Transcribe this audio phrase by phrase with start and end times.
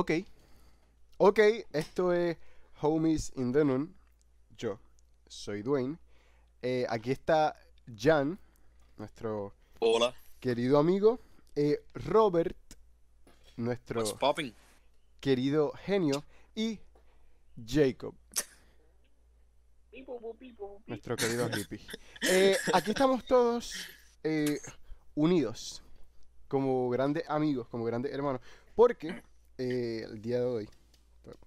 [0.00, 0.12] Ok.
[1.16, 1.40] Ok,
[1.72, 2.36] esto es
[2.82, 3.92] Homies in the Noon.
[4.56, 4.78] Yo
[5.26, 5.98] soy Dwayne.
[6.62, 7.56] Eh, aquí está
[7.98, 8.38] Jan,
[8.96, 10.14] nuestro Hola.
[10.38, 11.18] querido amigo.
[11.56, 12.56] Eh, Robert,
[13.56, 14.04] nuestro
[15.18, 16.22] querido genio.
[16.54, 16.78] Y
[17.66, 18.14] Jacob,
[20.86, 21.84] nuestro querido hippie.
[22.22, 23.74] Eh, aquí estamos todos
[24.22, 24.60] eh,
[25.16, 25.82] unidos,
[26.46, 28.40] como grandes amigos, como grandes hermanos,
[28.76, 29.26] porque
[29.58, 30.68] eh, el día de hoy,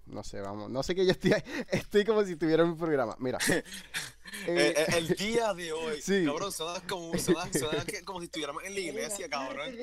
[0.06, 1.32] no sé, vamos, no sé que yo estoy,
[1.72, 3.16] estoy como si estuviera en un programa.
[3.18, 3.38] Mira,
[4.46, 6.24] Eh, eh, el día de hoy, Sí.
[6.24, 7.32] cabrón, suena como, si
[8.24, 9.74] estuviéramos en la iglesia, cabrón.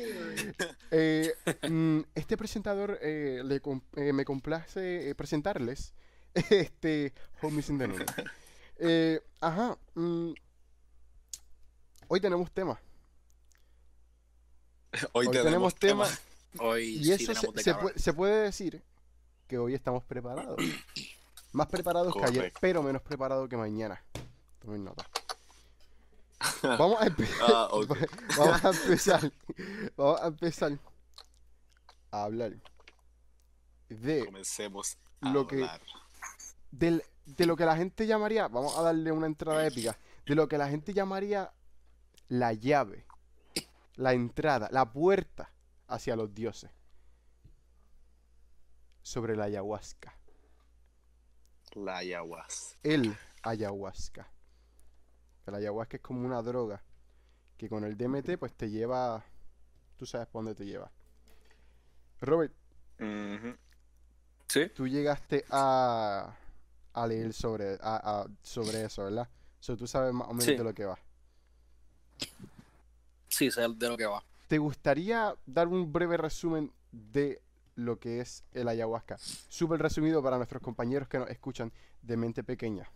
[0.92, 1.34] eh,
[1.70, 3.62] mm, este presentador eh, le
[3.96, 5.94] eh, me complace presentarles
[6.34, 8.06] este Homies in the.
[8.78, 10.32] Eh, ajá, mm,
[12.08, 12.80] hoy tenemos tema.
[15.14, 16.08] Hoy, Hoy tenemos tema.
[16.58, 18.82] Hoy Y sí eso se, de se qué pu- se puede decir
[19.48, 20.58] que hoy estamos preparados.
[21.52, 24.02] Más preparados que ayer, pero menos preparados que mañana.
[24.60, 25.06] Tomen nota.
[26.64, 27.70] Vamos a, empe- Ah,
[28.38, 29.32] vamos a empezar.
[29.98, 30.80] Vamos a empezar
[32.12, 32.54] a hablar
[33.90, 35.82] de, Comencemos a Lo que- hablar.
[36.72, 40.48] del- de lo que la gente llamaría, vamos a darle una entrada épica, de lo
[40.48, 41.52] que la gente llamaría
[42.28, 43.06] la llave,
[43.96, 45.52] la entrada, la puerta
[45.90, 46.72] hacia los dioses.
[49.02, 50.14] Sobre la ayahuasca.
[51.74, 52.78] La ayahuasca.
[52.84, 54.28] el ayahuasca.
[55.46, 56.82] El ayahuasca es como una droga
[57.58, 59.24] que con el DMT pues te lleva,
[59.98, 60.92] tú sabes por dónde te lleva.
[62.22, 62.54] Robert.
[64.48, 66.36] Sí, tú llegaste a,
[66.94, 69.30] a leer sobre, a- a- sobre eso, ¿verdad?
[69.60, 70.56] So, tú sabes más o menos Sí.
[70.56, 70.98] de lo que va.
[73.28, 74.24] sí, sé de lo que va.
[74.50, 77.40] ¿Te gustaría dar un breve resumen de
[77.76, 79.16] lo que es el ayahuasca?
[79.20, 82.92] Súper resumido para nuestros compañeros que nos escuchan de mente pequeña.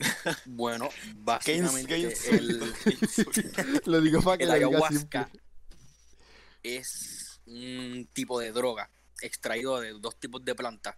[0.46, 0.88] Bueno,
[1.18, 2.58] básicamente el.
[3.86, 5.30] Lo digo para que el lo diga ayahuasca
[6.64, 10.96] es un tipo de droga extraído de dos tipos de plantas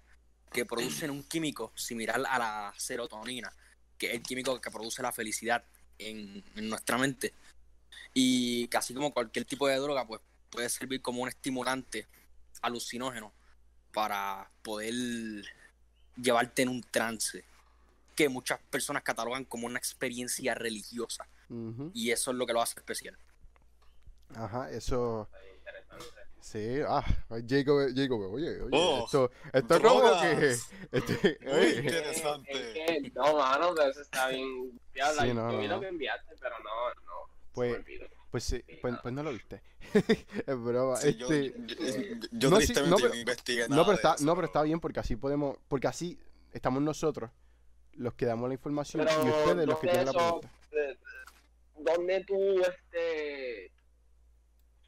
[0.51, 3.53] que producen un químico similar a la serotonina,
[3.99, 5.63] que es el químico que produce la felicidad
[5.99, 7.35] en, en nuestra mente.
[8.19, 12.09] Y casi como cualquier tipo de droga, pues puede servir como un estimulante
[12.63, 13.35] alucinógeno
[13.93, 14.95] para poder
[16.17, 17.45] llevarte en un trance
[18.15, 21.29] que muchas personas catalogan como una experiencia religiosa
[21.93, 23.19] y eso es lo que lo hace especial.
[24.35, 25.29] Ajá, eso.
[26.41, 27.05] Sí, ah,
[27.47, 30.57] Jacob, Jacob, oye, oye, Oh, esto, esto es como que.
[30.93, 32.53] Este, Muy oye, interesante.
[32.53, 34.81] Es que, no, mano, pero eso está bien.
[34.95, 37.36] Diabla, Sí, yo no, vi no, lo que enviaste, pero no, no.
[37.57, 38.07] Pues- se me olvidó.
[38.31, 39.63] pues sí, pues, pues no lo viste.
[40.47, 41.55] es broma, Sí, yo, este.
[41.67, 44.15] yo, yo no, sí, tristemente no, yo pero- no investigué No, nada pero de está,
[44.15, 46.19] eso, no, pero está bien porque así podemos, porque así
[46.53, 47.31] estamos nosotros
[47.95, 50.51] los que damos la información Pero, y ustedes los que ¿dónde tienen la eso- pregunta.
[50.73, 50.99] eh,
[51.79, 53.67] ¿Dónde tú, este.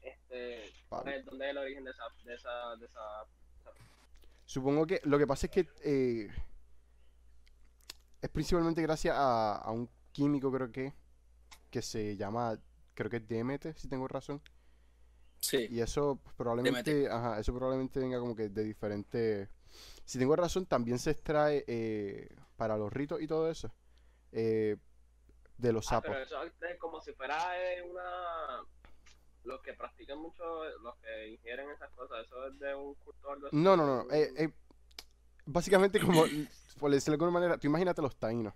[0.01, 0.73] Este.
[0.89, 1.23] Vale.
[1.23, 2.03] ¿Dónde es el origen de esa.
[2.23, 2.99] De esa, de esa
[4.45, 6.27] Supongo que lo que pasa es que eh,
[8.21, 10.93] es principalmente gracias a, a un químico, creo que,
[11.69, 12.59] que se llama,
[12.93, 14.41] creo que es DMT, si tengo razón.
[15.39, 15.67] Sí.
[15.69, 19.49] Y eso probablemente, ajá, eso probablemente venga como que de diferentes...
[20.05, 23.71] Si tengo razón, también se extrae eh, para los ritos y todo eso.
[24.31, 24.75] eh,
[25.57, 26.11] de los Ah, sapos.
[26.11, 28.63] pero eso es como si fuera eh, una.
[29.43, 30.43] Los que practican mucho,
[30.79, 33.55] los que ingieren esas cosas, eso es de un culto algo así.
[33.57, 34.09] No, no, no.
[34.13, 34.49] eh, eh,
[35.45, 36.23] básicamente como,
[36.79, 38.53] por decirlo de alguna manera, tú imagínate los taínos.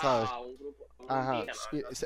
[0.00, 0.28] ¿Sabes?
[0.30, 0.86] Ah, un grupo.
[1.08, 1.44] Ajá,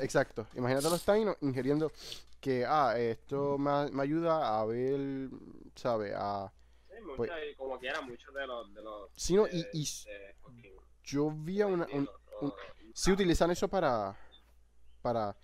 [0.01, 0.47] exacto.
[0.55, 1.93] Imagínate los taínos ingiriendo
[2.41, 5.29] que, ah, esto me, me ayuda a ver,
[5.75, 6.15] ¿sabes?
[6.17, 6.53] A...
[6.89, 8.75] Sí, mucho, Pues- como quiera, muchos de los.
[8.75, 11.87] De los Sí, no, de- y, y de yo vi a una...
[11.93, 12.09] un-
[12.93, 14.17] sí utilizan eso para...
[15.03, 15.37] Para...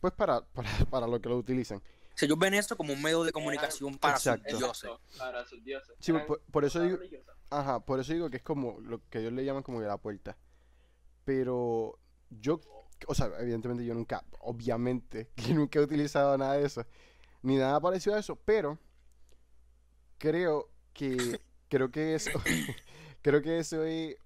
[0.00, 1.80] Pues para, para, para lo que lo utilizan.
[2.14, 4.50] Si ellos ven esto como un medio de comunicación para Exacto.
[4.50, 4.90] sus dioses.
[5.18, 5.94] Para sus dioses.
[5.98, 6.98] Sí, por, por eso digo...
[7.50, 9.96] Ajá, por eso digo que es como lo que ellos le llaman como que la
[9.98, 10.36] puerta.
[11.24, 11.98] Pero
[12.40, 12.60] yo,
[13.06, 16.84] o sea, evidentemente yo nunca, obviamente, que nunca he utilizado nada de eso,
[17.42, 18.78] ni nada parecido a eso, pero
[20.18, 21.16] creo que,
[21.68, 22.30] creo que eso,
[23.22, 24.16] creo que eso es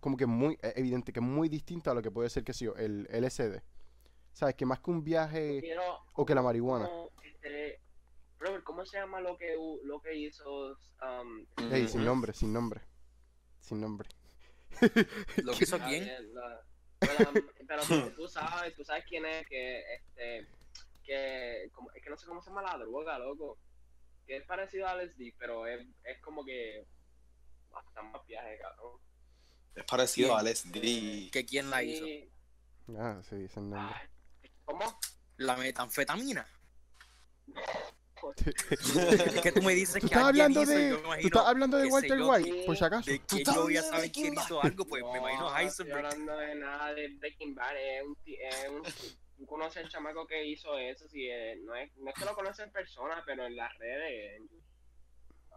[0.00, 2.52] como que muy eh, evidente, que es muy distinto a lo que puede ser, que
[2.52, 3.62] sí, el LSD.
[4.32, 4.54] ¿Sabes?
[4.54, 6.86] Que más que un viaje Quiero, o que la marihuana.
[6.86, 7.80] como, este,
[8.38, 12.80] Robert, ¿cómo se llama lo que, lo que hizo um, Ey, sin nombre, sin nombre.
[13.60, 14.08] Sin nombre.
[15.42, 16.34] ¿Lo que hizo quién?
[16.34, 16.64] la-
[16.98, 17.30] pero,
[17.68, 20.48] pero tú, tú sabes, tú sabes quién es que, este,
[21.04, 23.58] que, como, es que no sé cómo se llama la droga, loco.
[24.26, 26.86] que es parecido a LSD, pero es, es como que
[27.72, 29.00] hasta más viaje, cabrón.
[29.74, 31.30] Es parecido al SD.
[31.30, 32.04] ¿Que quién la hizo?
[32.04, 32.30] Sí.
[32.98, 33.80] Ah, sí, ese nombre.
[33.80, 34.98] Ay, ¿Cómo?
[35.36, 36.46] La metanfetamina.
[38.36, 41.86] Es que tú me dices ¿Tú que hablando hizo de, me tú estás hablando de
[41.86, 43.10] Walter White, por si acaso?
[43.10, 45.08] de Tú que estás yo voy a hablando saber de quién hizo algo, pues me
[45.10, 46.04] No, imagino no estoy Heisenberg.
[46.06, 48.82] hablando de nada de Breaking Bad, es un, es un
[49.38, 52.34] tú conoces al chamaco que hizo eso, si es- no, es, no es que lo
[52.34, 54.42] conoces en persona, pero en las redes.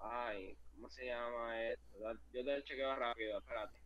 [0.04, 1.98] Ay, ¿cómo se llama esto?
[2.34, 3.78] Yo te lo chequeo rápido, espérate.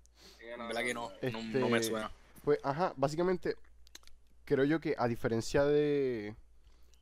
[0.57, 1.39] Verdad que no, hablando.
[1.53, 2.11] no, no me Este- suena.
[2.43, 3.55] Pues, ajá, básicamente,
[4.45, 6.35] creo yo que a diferencia de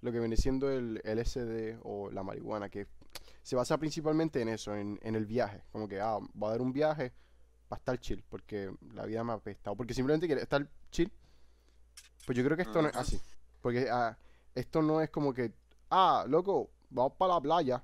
[0.04, 2.88] lo que viene siendo el LSD o la marihuana, que
[3.42, 5.64] se basa principalmente en eso, en, en el viaje.
[5.72, 7.14] Como que, ah, voy a dar un viaje
[7.70, 9.78] para estar chill, porque la vida me ha apestado.
[9.78, 11.12] Porque simplemente quiere estar chill.
[12.26, 13.20] Pues yo creo que esto no es así.
[13.62, 14.18] Porque ah,
[14.54, 15.54] esto no es como que,
[15.90, 17.84] ah, loco, vamos para la playa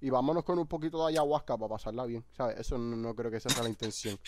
[0.00, 2.24] y vámonos con un poquito de ayahuasca para pasarla bien.
[2.36, 2.58] ¿Sabes?
[2.58, 4.18] Eso no, no creo que esa sea la intención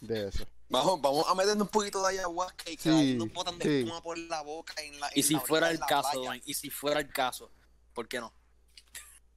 [0.00, 0.46] de eso.
[0.68, 3.78] Vamos, vamos a meternos un poquito de ayahuasca y que Sí, nos botan de sí.
[3.80, 6.42] espuma por la boca en la Y en si la fuera el caso, playa.
[6.44, 7.50] Y si fuera el caso,
[7.92, 8.32] ¿por qué no?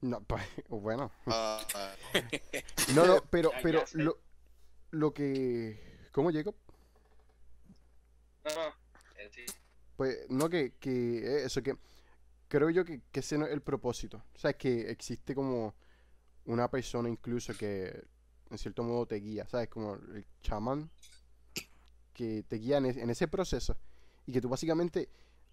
[0.00, 1.12] No, pues, bueno.
[1.26, 1.94] Ah, ah.
[2.94, 4.18] No, no, pero, pero lo,
[4.90, 6.08] lo que...
[6.12, 6.54] ¿Cómo, Jacob?
[8.44, 8.74] No, no,
[9.30, 9.44] sí.
[9.96, 11.76] Pues, no, que, que eh, eso, que
[12.48, 14.22] creo yo que, que ese no es el propósito.
[14.34, 15.74] O sea, que existe como
[16.46, 18.04] una persona incluso que
[18.50, 19.68] en cierto modo te guía, ¿sabes?
[19.68, 20.90] Como el chamán
[22.14, 23.76] que te guía en, es- en ese proceso
[24.26, 25.08] y que tú básicamente,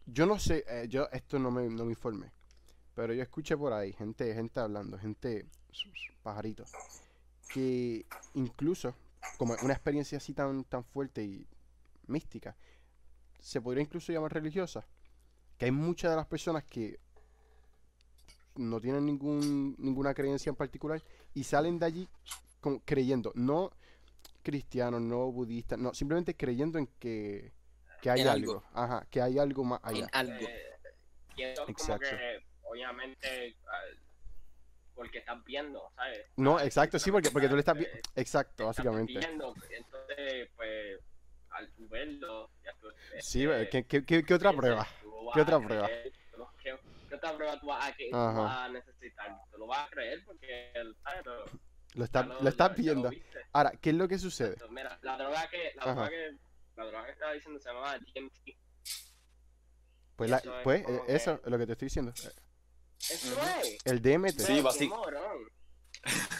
[0.06, 2.31] yo no sé, eh, yo esto no me, no me informé,
[2.95, 5.45] pero yo escuché por ahí gente, gente hablando, gente,
[6.24, 6.71] pajaritos,
[7.53, 8.95] que incluso
[9.38, 11.45] como una experiencia así tan, tan fuerte y
[12.07, 12.56] mística,
[13.39, 14.86] se podría incluso llamar religiosa,
[15.57, 17.00] que hay muchas de las personas que
[18.56, 21.01] no tienen ningún, ninguna creencia en particular
[21.33, 22.09] y salen de allí
[22.65, 23.69] como creyendo, no
[24.41, 27.53] cristianos, no budistas, no, simplemente creyendo en que,
[28.01, 28.53] que hay En algo.
[28.53, 28.63] algo.
[28.73, 30.07] ajá, que hay algo más allá.
[30.12, 30.47] En algo.
[30.47, 32.09] Eh, Exacto.
[32.09, 33.81] que, obviamente, ah,
[34.95, 36.25] porque estás viendo, ¿sabes?
[36.38, 39.19] No, Ah, exacto, sí, porque, porque tú le estás vi- eh, Exacto, estás básicamente.
[39.19, 41.00] viendo, entonces, pues,
[41.51, 42.88] al verlo, ya tú...
[43.19, 44.88] Sí, este, ¿qué, qué, qué- qué otra prueba?
[45.33, 45.88] ¿Qué otra prueba?
[46.63, 48.41] ¿Qué, otra prueba tú vas a, que, tú Ajá.
[48.41, 49.38] vas a necesitar?
[49.51, 50.71] Tú lo vas a creer porque,
[51.03, 51.23] ¿sabes?
[51.95, 53.09] Lo, Lo estás, lo estás ya- ya viendo.
[53.53, 54.57] Ahora, ¿qué es lo que sucede?
[54.69, 56.31] Mira, la droga que, la droga que,
[56.75, 58.57] la droga que estaba diciendo se llamaba DMT.
[60.18, 62.13] Pues, la- Eso es pues eh, que- eso es lo que te estoy diciendo.
[62.13, 63.77] Eso es.
[63.86, 64.39] El DMT.
[64.42, 64.63] Sí,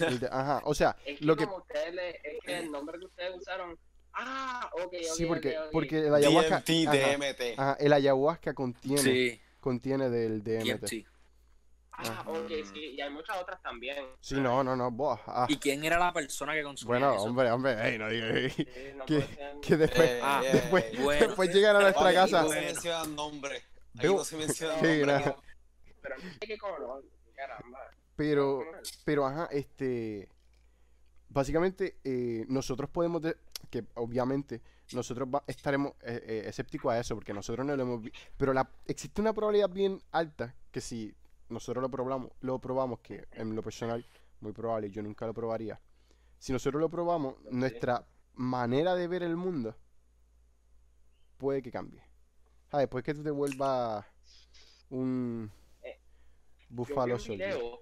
[0.06, 1.46] el de- ajá, o sea, Es que lo que...
[1.46, 3.78] como ustedes le, es que el nombre que ustedes usaron.
[4.13, 4.94] Ah, ok, ok.
[5.16, 5.72] Sí, porque, ok, ok.
[5.72, 6.60] porque el ayahuasca...
[6.62, 7.60] DMT, ajá, DMT.
[7.60, 10.86] ajá, el ayahuasca contiene, Sí, contiene del DMT.
[10.86, 11.07] TMT.
[11.97, 13.97] Ah, ok, sí, y hay muchas otras también.
[14.19, 17.24] Sí, no, no, no, boh, ah, ¿Y quién era la persona que consumía Bueno, eso?
[17.24, 18.53] hombre, hombre, ey, no digas.
[18.53, 20.97] Sí, no que, ser- que después, Eh, Ah, después, eh.
[21.01, 21.27] bueno.
[21.27, 22.44] después llegan a nuestra casa.
[22.44, 22.57] No se.
[22.59, 22.74] Ahí
[23.94, 25.07] Veo- no se mencionan Sí, nombres.
[25.07, 25.38] nada.
[26.01, 27.01] Pero no sé qué como no,
[27.36, 27.80] caramba.
[28.18, 28.63] Pero,
[29.06, 30.27] pero, ajá, este,
[31.30, 33.38] básicamente eh, nosotros podemos, de-
[33.69, 34.62] que obviamente
[34.94, 38.54] nosotros va- estaremos eh, eh, escépticos a eso porque nosotros no lo hemos visto, pero
[38.54, 41.14] la, existe una probabilidad bien alta que si
[41.49, 44.06] nosotros lo probamos, lo probamos, que en lo personal,
[44.42, 45.80] muy probable, yo nunca lo probaría,
[46.37, 49.75] si nosotros lo probamos, nuestra manera de ver el mundo
[51.37, 52.04] puede que cambie.
[52.69, 52.87] ¿Sabes?
[52.87, 54.06] Puede que tú te vuelvas
[54.90, 55.99] un Eh,
[56.69, 57.80] búfalo video,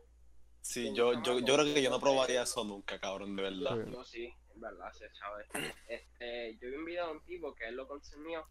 [0.62, 3.86] Sí, yo, yo, yo creo que yo no probaría eso nunca, cabrón, de verdad.
[3.92, 5.46] Yo sí, en verdad, se sabe.
[5.88, 8.46] Este, yo vi un video de un tipo que él lo consumió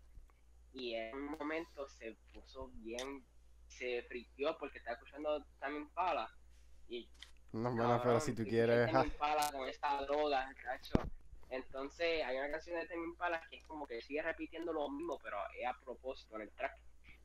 [0.74, 3.24] y en un momento se puso bien,
[3.72, 6.30] se friqueó porque estaba escuchando Tame Impala
[6.88, 7.08] y
[7.52, 8.88] No, bueno, pero si tú quieres...
[8.92, 10.94] Impala con esta droga, cacho.
[11.50, 15.18] Entonces hay una canción de Tame Impala que es como que sigue repitiendo lo mismo,
[15.22, 16.78] pero es a propósito en el track.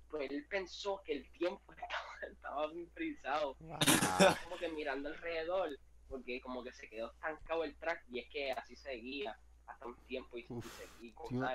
[0.09, 5.69] Pues él pensó que el tiempo estaba, estaba bien frisado Ah, como que mirando alrededor,
[6.09, 9.95] porque como que se quedó estancado el track y es que así seguía hasta un
[10.05, 10.65] tiempo y, Uf,
[11.01, 11.13] y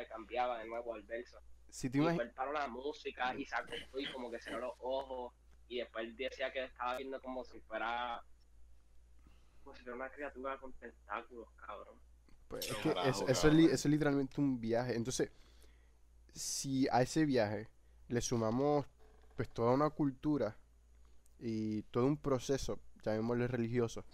[0.08, 1.38] cambiaba de nuevo al verso.
[1.72, 2.18] Si te Y imaginas...
[2.18, 5.32] después paró la música y se acostó y como que cerró los ojos
[5.68, 8.22] y después él decía que estaba viendo como si fuera
[9.64, 11.96] como si fuera una criatura con tentáculos, cabrón.
[12.48, 14.94] Pues es que carajo, eso, eso es eso es literalmente un viaje.
[14.94, 15.30] Entonces,
[16.34, 17.68] si a ese viaje
[18.08, 18.86] le sumamos
[19.36, 20.56] pues toda una cultura
[21.38, 24.04] y todo un proceso, llamémosle religioso,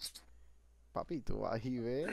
[0.92, 2.08] papi, tú vas y ves,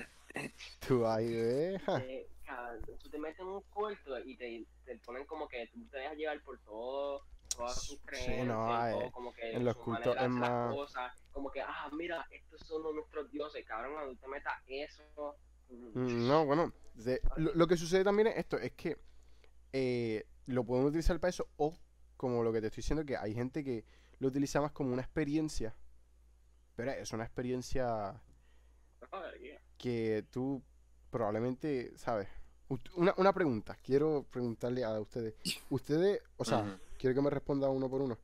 [0.88, 2.00] tú vas y ves, ja.
[2.00, 5.86] Eh, cabrón, tú te metes en un cuarto y te, te ponen como que tú
[5.90, 7.24] te dejas llevar por todo
[7.56, 11.50] todas sus Sí, creencias, no, todo, como que en los cultos es más- cosas, como
[11.50, 15.38] que, ah, mira, estos son nuestros dioses, cabrón, cuando usted meta eso,
[15.70, 18.98] Mm, No, bueno, de- lo, lo que sucede también es esto, es que
[19.74, 21.74] eh, lo podemos utilizar para eso o
[22.18, 23.84] como lo que te estoy diciendo, que hay gente que
[24.20, 25.76] lo utiliza más como una experiencia,
[26.76, 28.22] pero es una experiencia
[29.78, 30.64] que tú
[31.10, 32.28] probablemente, ¿sabes?
[32.96, 35.36] Una, una pregunta, quiero preguntarle a ustedes.
[35.70, 38.18] Ustedes, o sea, quiero que me respondan uno por uno,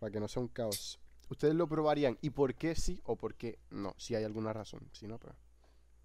[0.00, 0.98] para que no sea un caos.
[1.30, 2.18] ¿Ustedes lo probarían?
[2.22, 3.94] ¿Y por qué sí o por qué no?
[3.98, 4.88] Si hay alguna razón.
[4.92, 5.34] Si no, pues,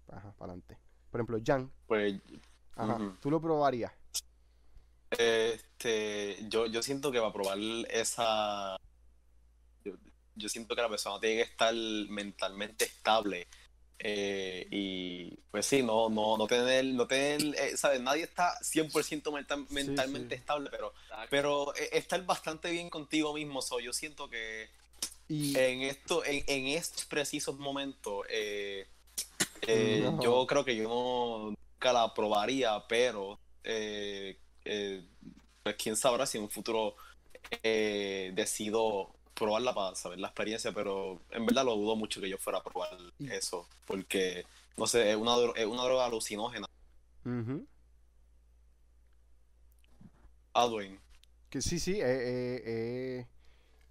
[0.08, 0.78] ajá, para adelante.
[1.10, 2.20] Por ejemplo, Jan, Pues
[2.76, 3.16] ajá.
[3.20, 3.92] ¿tú lo probarías?
[5.10, 7.58] Este, yo, yo siento que para probar
[7.90, 8.76] esa.
[9.84, 9.94] Yo,
[10.34, 13.46] yo siento que la persona tiene que estar mentalmente estable.
[13.98, 18.00] Eh, y pues sí, no, no, no tener, no tener, eh, ¿sabes?
[18.00, 20.40] Nadie está 100% mental- mentalmente sí.
[20.40, 20.92] estable, pero,
[21.30, 23.62] pero eh, estar bastante bien contigo mismo.
[23.62, 24.68] so, yo siento que
[25.28, 28.86] Y en esto, en, en estos precisos momentos, eh,
[29.62, 30.22] eh, No.
[30.22, 35.02] yo creo que yo no, nunca la probaría, pero eh, eh,
[35.62, 36.96] pues quién sabrá si en un futuro
[37.62, 42.38] eh, decido probarla para saber la experiencia, pero en verdad lo dudo mucho que yo
[42.38, 44.44] fuera a probar Y- eso, porque
[44.76, 46.66] no sé, es una, dro- es una droga alucinógena.
[50.68, 50.98] Dwayne.
[51.50, 53.26] que sí, sí, eh, eh, eh,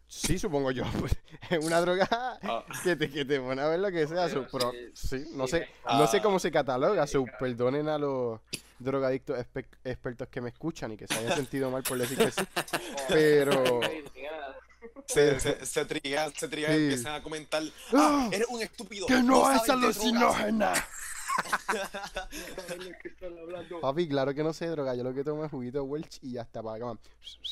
[0.07, 0.83] sí, supongo yo.
[0.99, 1.15] pues,
[1.49, 4.27] es una droga Ah, que te, que te pone a ver lo que sea.
[4.27, 7.05] Pero su pro- sí, no sé, no sé cómo se cataloga.
[7.07, 8.39] Su- perdonen a los
[8.79, 9.37] drogadictos
[9.83, 12.41] expertos que me escuchan y que se hayan sentido mal por decir que sí.
[13.09, 13.79] Pero-.
[15.07, 16.83] Se, se, se triguean, se triguean, Sí.
[16.83, 17.63] empiezan a comentar,
[17.93, 18.27] ¡Ah!
[18.27, 19.07] ah, eres un estúpido.
[19.07, 19.97] ¡Que no es sabes de drogas".
[19.97, 20.73] alucinógena!
[23.81, 24.95] Papi, claro que no sé droga.
[24.95, 26.99] Yo lo que tomo es juguito de Welch y ya está, para acá.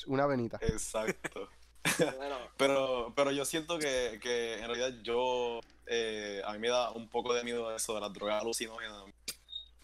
[0.07, 0.57] Una venita.
[0.61, 1.50] Exacto.
[2.57, 7.09] Pero, pero yo siento que, que en realidad yo, eh, a mí me da un
[7.09, 9.01] poco de miedo eso de las drogas alucinógenas.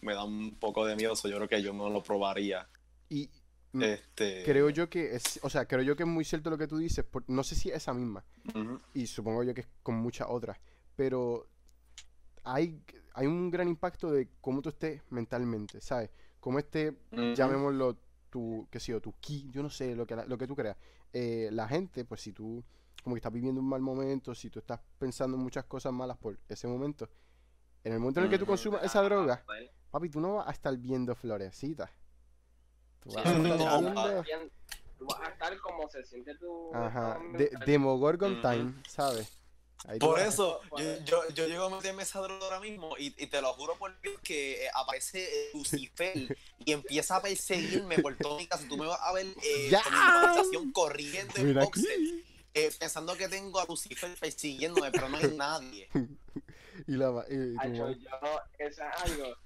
[0.00, 2.68] Me da un poco de miedo eso, yo creo que yo no lo probaría.
[3.10, 3.28] Y
[3.72, 6.66] Este, creo yo que es, o sea, creo yo que es muy cierto lo que
[6.66, 7.04] tú dices.
[7.04, 8.24] por- no sé si es esa misma.
[8.94, 10.58] y supongo yo que es con muchas otras,
[10.96, 11.46] pero
[12.44, 12.82] hay,
[13.14, 16.10] hay un gran impacto de cómo tú estés mentalmente, ¿sabes?
[16.40, 16.96] Cómo esté,
[17.34, 17.96] llamémoslo
[18.30, 20.76] tu, qué sé yo, tu ki, yo no sé, lo que, lo que tú creas.
[21.12, 22.62] Eh, la gente, pues si tú
[23.02, 26.16] como que estás viviendo un mal momento, si tú estás pensando en muchas cosas malas
[26.18, 27.08] por ese momento,
[27.84, 30.48] en el momento en el que tú consumas esa droga, Bueno, papi, tú no vas
[30.48, 31.90] a estar viendo florecitas.
[33.02, 34.22] Tú sí, vas a no, estar no, viendo...
[34.22, 34.52] bien,
[34.98, 36.74] Tú vas a estar como se siente tu.
[36.74, 37.50] Ajá, de.
[37.64, 38.42] Demogorgon Ujú.
[38.42, 39.28] Time, ¿sabes?
[39.86, 43.26] Ahí Por eso, yo, yo, yo llego a meterme esa droga ahora mismo y, y
[43.28, 48.16] te lo juro por Dios que eh, aparece eh, Lucifer y empieza a perseguirme por
[48.16, 48.66] toda mi casa.
[48.68, 49.80] Tú me vas a ver eh, ¡Ya!
[49.84, 51.96] con mi imaginación corriendo en boxer,
[52.54, 55.88] eh, pensando que tengo a Lucifer persiguiéndome, pero no hay nadie.
[56.88, 57.98] Y la va- y- y tu Hacho, madre.
[58.00, 59.36] yo, eso es algo.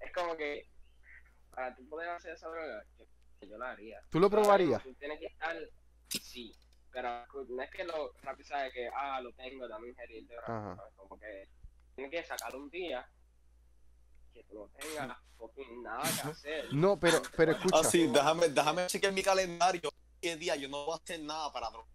[0.00, 0.68] Es como que.
[1.56, 3.06] Para tú poder hacer esa droga, yo,
[3.48, 3.98] yo la haría.
[4.10, 4.82] ¿Tú lo probarías?
[4.82, 5.56] Tú tienes que estar.
[6.08, 6.54] Sí.
[6.92, 10.76] Pero no es que lo rápido sabes que, ah, lo tengo, dame ingerir de Ajá.
[10.76, 10.92] ¿sabes?
[10.96, 11.48] Como que
[11.94, 13.08] tienes que sacar un día
[14.34, 16.74] que tú no tengas fucking nada que hacer.
[16.74, 17.78] No, pero, pero escucha.
[17.78, 19.88] Ah, sí, déjame, déjame chequear mi calendario.
[20.20, 20.56] ¿Qué día?
[20.56, 21.88] Yo no voy a hacer nada para droga.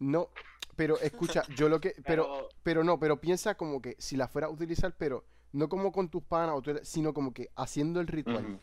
[0.00, 0.30] No,
[0.74, 1.94] pero escucha, yo lo que.
[2.04, 5.68] Pero, Pero, pero no, pero piensa como que si la fuera a utilizar, pero no
[5.68, 8.60] como con tus panas, sino como que haciendo el ritual.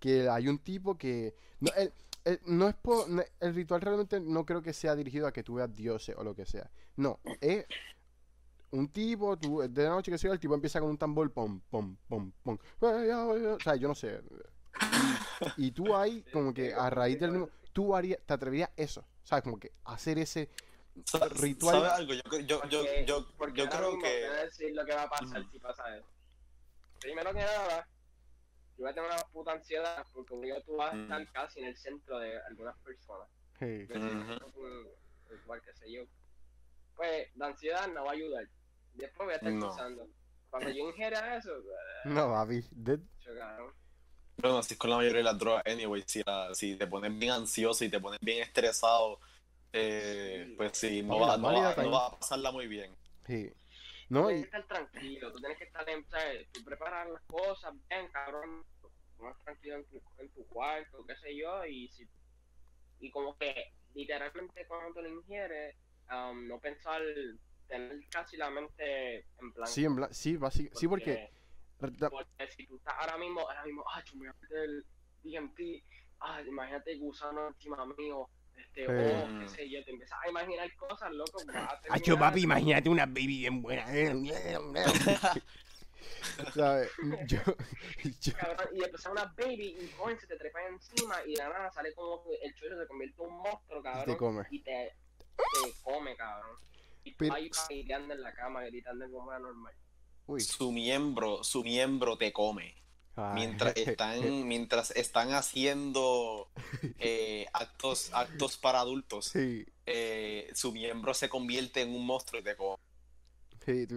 [0.00, 1.34] Que hay un tipo que.
[1.60, 1.92] No, el,
[2.24, 3.06] el- no es por,
[3.40, 6.34] el ritual realmente no creo que sea dirigido a que tú veas dioses o lo
[6.34, 6.70] que sea.
[6.96, 7.64] No, es
[8.70, 11.60] un tipo, tú, de la noche que sea, el tipo empieza con un tambor, pom,
[11.70, 12.58] pom, pom, pom.
[12.80, 14.20] O sea, yo no sé.
[15.56, 19.04] Y tú ahí, como que a raíz del mismo, tú harías, te atreverías a eso,
[19.22, 19.44] ¿sabes?
[19.44, 20.50] Como que hacer ese
[21.40, 22.12] Ritual- ¿Sabes algo?
[22.14, 24.26] Yo, yo, yo, porque- yo, porque yo creo que...
[24.28, 26.06] voy a decir lo que va a pasar si pasa eso.
[27.00, 27.86] Primero que nada,
[28.78, 31.60] yo voy a tener una puta ansiedad porque un día tú vas a estar casi
[31.60, 33.28] en el centro de algunas personas.
[33.60, 34.86] hey, un
[35.28, 36.02] ritual, qué sé yo.
[36.96, 38.46] Pues la ansiedad no va a ayudar.
[38.94, 39.68] Después voy a estar No.
[39.68, 40.08] pensando.
[40.50, 41.50] Cuando yo ingiera eso,
[42.04, 43.72] No, papi, de- chocaron.
[44.38, 46.02] Bueno, así es con la mayoría de las drogas, anyway.
[46.06, 49.18] Si, la- si te pones bien ansioso y te pones bien estresado,
[49.72, 52.94] eh, pues sí, no va, no, va, no va a pasarla muy bien.
[53.26, 53.52] sí.
[54.12, 56.48] Tú No, tienes y, que estar tranquilo, tú tienes que estar en, ¿sabes?
[56.52, 58.64] Tú preparas las cosas bien, cabrón.
[59.18, 62.06] Más tranquilo en tu, en tu cuarto, qué sé yo, y si
[63.00, 65.74] y como que literalmente cuando te lo ingieres,
[66.10, 67.02] um, no pensar,
[67.66, 69.64] tener casi la mente en blanco.
[69.70, 71.30] sí, en bla- sí, basi- sí, porque
[71.78, 74.84] Porque si tú estás ahora mismo, ahora mismo, ah, yo me voy a meter el
[75.22, 75.84] DMT,
[76.20, 79.24] ah, imagínate gusano encima mío, Este, Eh.
[79.24, 81.40] o qué sé yo, te empiezas a imaginar cosas, loco.
[81.46, 83.86] vas a Acho, terminar- papi, imagínate una baby bien buena.
[86.54, 86.90] ¿Sabes?
[87.26, 87.38] Yo,
[88.20, 91.48] yo, Cabrón, y empezar una baby y coño, se te trepa encima y de la
[91.48, 94.04] nada sale como que el chulo se convierte en un monstruo, cabrón.
[94.04, 94.44] te come.
[94.50, 94.92] Y te,
[95.36, 96.56] te come, cabrón.
[97.04, 97.50] Y tú Pero- ahí
[98.14, 99.74] en la cama, gritando como una normal.
[100.26, 100.40] Uy.
[100.40, 102.74] Su miembro, su miembro te come.
[103.34, 106.48] Mientras están, mientras están haciendo
[106.98, 112.44] eh, actos, actos para adultos, Sí, eh, su miembro se convierte en un monstruo y
[112.44, 112.76] te come.
[113.64, 113.96] sí, tú.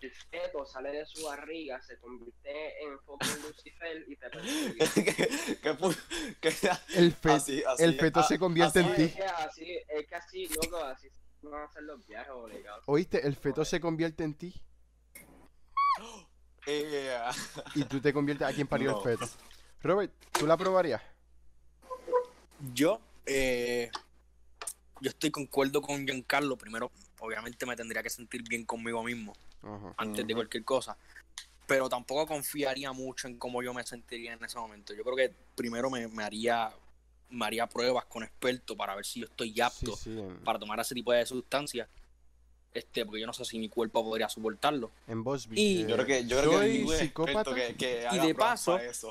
[0.00, 4.78] El feto sale de su barriga, se convierte en fucking Lucifer y te persigue.
[5.60, 5.74] ¿Qué-
[6.40, 6.52] qué
[6.94, 9.02] El, fe- así- así- el feto ah, se convierte así- en ti.
[9.02, 11.08] es que así, es que así, loco, así
[11.42, 12.82] van a hacer los viajes obligados.
[12.86, 13.26] ¿Oíste?
[13.26, 14.54] El feto se convierte en ti
[16.66, 17.18] Eh,
[17.74, 19.00] y tú te conviertes a quien parió No.
[19.00, 19.28] feto.
[19.82, 21.02] Robert, ¿tú la probarías?
[22.74, 23.90] Yo, eh,
[25.00, 26.56] yo estoy concuerdo con Giancarlo.
[26.56, 29.94] Primero, obviamente me tendría que sentir bien conmigo mismo Ajá.
[29.96, 30.96] antes de cualquier cosa.
[31.66, 34.92] Pero tampoco confiaría mucho en cómo yo me sentiría en ese momento.
[34.92, 36.70] Yo creo que primero me, me haría
[37.30, 40.80] me haría pruebas con expertos para ver si yo estoy apto sí, en, para tomar
[40.80, 41.88] ese tipo de sustancias.
[42.72, 44.90] Este, porque yo no sé si mi cuerpo podría soportarlo.
[45.08, 45.60] en Bosby.
[45.60, 47.54] Y- eh, yo creo que yo creo que soy ningún psicópata.
[47.54, 49.10] que, que Y de paso- eso.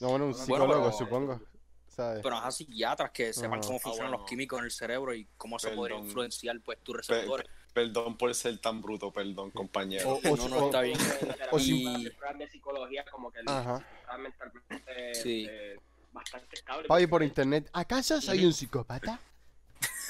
[0.00, 1.40] No, bueno, un Bueno, psicólogo, pero- supongo.
[1.88, 2.20] ¿Sabes?
[2.22, 3.66] Pero a psiquiatras que sepan Ajá.
[3.66, 4.22] cómo Ah, funcionan bueno.
[4.22, 7.46] los químicos en el cerebro y cómo se podría influenciar pues tus receptores.
[7.74, 10.08] Perdón por ser tan bruto, perdón, compañero.
[10.10, 10.98] O- o- no, no, o- está bien.
[11.50, 13.84] o pruebas de psicología como que Ajá.
[14.00, 15.46] está mentalmente Sí.
[15.48, 15.78] eh,
[16.12, 16.88] bastante estable.
[16.88, 17.68] Papi, por internet.
[17.72, 19.20] ¿Acaso soy un psicópata?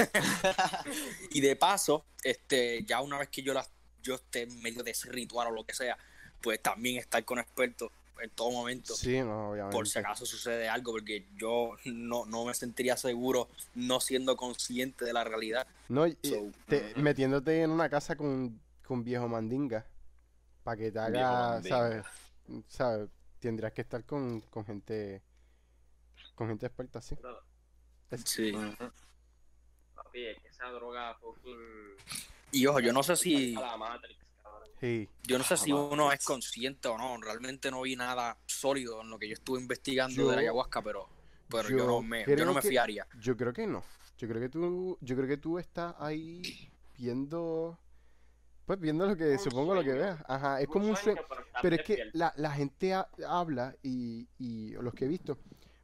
[1.31, 3.71] Y de paso, este, ya una vez que yo las,
[4.03, 5.97] yo esté en medio de ese ritual o lo que sea,
[6.41, 7.91] pues también estar con expertos
[8.21, 8.95] en todo momento.
[8.95, 9.75] Sí, no, obviamente.
[9.75, 15.05] Por si acaso sucede algo, porque yo no, no me sentiría seguro no siendo consciente
[15.05, 15.67] de la realidad.
[15.89, 17.01] No, y- So, te- ujú.
[17.01, 19.87] metiéndote en una casa con, con viejo mandinga.
[20.65, 21.63] Para que te haga.
[21.63, 22.05] ¿sabes?
[22.69, 23.09] ¿Sabes?
[23.39, 25.23] Tendrías que estar con, con gente.
[26.35, 27.17] Con gente experta, sí.
[28.25, 28.53] Sí.
[30.11, 31.97] Papi, es que esa droga fucking...
[32.53, 34.19] Y ojo, yo no sé si, la Matrix.
[34.81, 35.09] Sí.
[35.25, 35.93] yo no sé si Jamás.
[35.93, 37.21] uno es consciente o no.
[37.21, 41.07] Realmente no vi nada sólido en lo que yo estuve investigando de la ayahuasca, pero,
[41.51, 43.07] pero yo, yo no me, yo no me que- fiaría.
[43.21, 43.85] Yo creo que no.
[44.19, 46.43] Yo creo que tú, yo creo que tú estás ahí
[46.99, 47.79] viendo,
[48.67, 50.23] pues viendo lo que, Un supongo lo que veas.
[50.27, 51.21] Ajá, es como un sueño.
[51.63, 55.39] pero, es que la, la gente ha- habla y, y los que he visto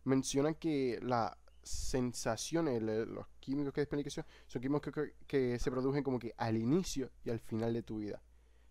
[0.04, 1.32] mencionan que las
[1.68, 4.24] sensaciones, los químicos que que son,
[4.60, 8.22] químicos que, que se producen como que al inicio y al final de tu vida.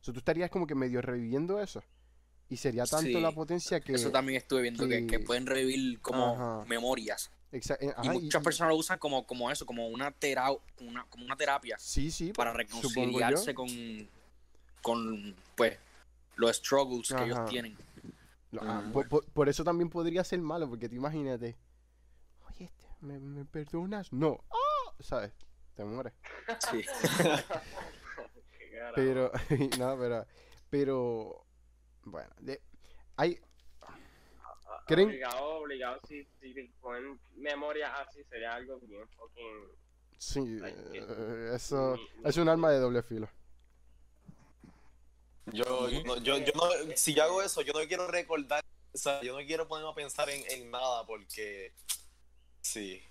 [0.02, 1.84] O sea, tú estarías como que medio reviviendo eso.
[2.48, 3.94] Y sería tanto Sí, la potencia que...
[3.94, 6.64] Eso también estuve viendo, que, que que- pueden revivir como Ajá.
[6.68, 7.32] memorias.
[7.52, 11.26] Exa- eh, Y muchas personas lo usan como, como eso, como una, tera, una, como
[11.26, 13.68] una terapia Sí, sí, para reconciliarse con,
[14.82, 15.78] con pues,
[16.36, 17.76] los struggles que ellos tienen.
[18.52, 21.56] Lo- ah, por, por- por eso también podría ser malo, porque tú imagínate,
[23.06, 24.12] ¿me, me perdonas?
[24.12, 24.94] No, ¡Ah!
[25.00, 25.32] ¿sabes?
[25.76, 26.14] Te mueres.
[26.72, 26.84] Sí.
[28.94, 29.32] Pero,
[29.80, 30.26] no, pero,
[30.70, 31.46] pero,
[32.04, 32.62] bueno, de,
[33.18, 33.40] hay,
[34.68, 39.68] Ah, ¿creen- Obligado, obligado, si, si ponen memoria así, sería algo bien fucking...
[40.18, 43.30] sí, eh, eso es un arma de doble filo.
[45.48, 48.64] Yo, yo, no, yo, yo no, si yo hago eso, yo no quiero recordar,
[48.94, 51.74] o sea, yo no quiero ponerme a pensar en, en nada porque,
[52.66, 53.02] sí,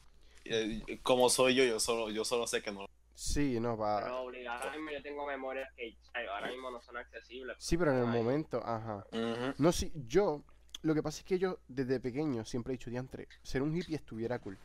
[0.45, 2.87] eh, como soy yo, yo solo, yo solo sé que no.
[3.15, 5.97] Sí, no, Pero va, obligado, ahora mismo yo tengo memorias que
[6.29, 7.57] ahora mismo no son accesibles.
[7.61, 9.07] sí, pero en el momento, ajá.
[9.13, 9.55] Ujú.
[9.59, 10.43] No, sí, yo,
[10.83, 13.95] lo que pasa es que yo desde pequeño siempre he dicho, diantre, ser un hippie
[13.97, 14.59] estuviera cool.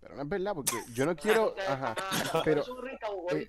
[0.00, 1.94] Pero no es verdad, porque yo no quiero, ajá,
[2.44, 3.48] pero- de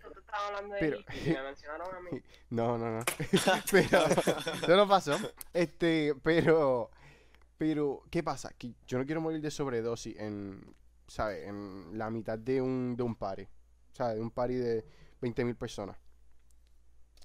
[0.80, 2.22] pero- hippies y me mencionaron a mí.
[2.50, 3.06] No, no, no.
[3.72, 5.16] pero eso no pasó.
[5.54, 6.90] Este, pero
[7.60, 8.52] pero ¿qué pasa?
[8.58, 10.74] Que yo no quiero morir de sobredosis en,
[11.08, 11.46] ¿sabes?
[11.48, 13.48] En la mitad de un de un party.
[13.92, 14.16] ¿Sabes?
[14.16, 14.86] De un party de
[15.22, 15.98] 20.000 personas.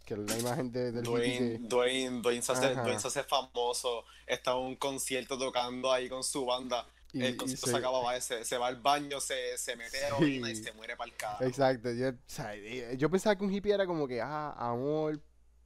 [0.04, 2.74] Que la imagen de, del Dwayne, que- Dwayne, Dwayne, se hace.
[2.74, 7.36] Dwayne se hace famoso, está en un concierto tocando ahí con su banda, y- el
[7.36, 10.04] concierto se- se acaba, se, se va al baño, se, se mete Sí.
[10.04, 11.44] heroína y se muere para el carajo.
[11.44, 11.90] Exacto.
[11.92, 12.08] Yo.
[12.38, 15.20] Eh, yo pensaba que un hippie era como que, ah, amor,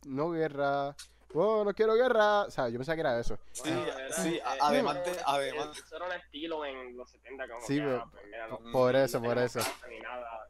[0.07, 0.95] no guerra.
[1.35, 2.51] Oh, no quiero guerra.
[2.51, 2.73] ¿Sabes?
[2.73, 3.39] Yo pensaba que era eso.
[3.53, 6.97] Sí, Bueno, era- sí, eh, a- eh, además de- además- Eso era un estilo en
[6.97, 9.61] los 70 como Sí, que, pero- ah, pues, mira, no- Por eso, no por eso.
[9.91, 10.49] ni nada.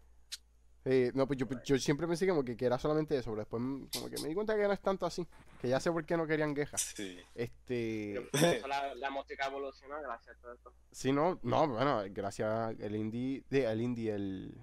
[0.84, 3.60] Eh, no, pues yo, yo siempre pensé como que, que era solamente eso, pero después
[3.62, 5.26] mm, como que me di cuenta que no es tanto así.
[5.60, 6.80] Que ya sé por qué no querían quejas.
[6.80, 7.20] Sí.
[7.34, 8.26] Este.
[8.66, 10.72] La, la música evolucionó gracias a todo esto.
[10.92, 14.54] Sí, no, no, bueno, gracias el indie, de, el indie, el.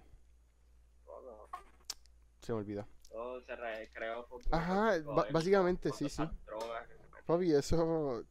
[2.42, 2.88] Se me olvidó.
[3.16, 5.00] Todo se recreó Ajá,
[5.32, 6.22] básicamente, sí, sí.
[6.46, 6.86] drogas.
[7.26, 8.24] Papi, eso.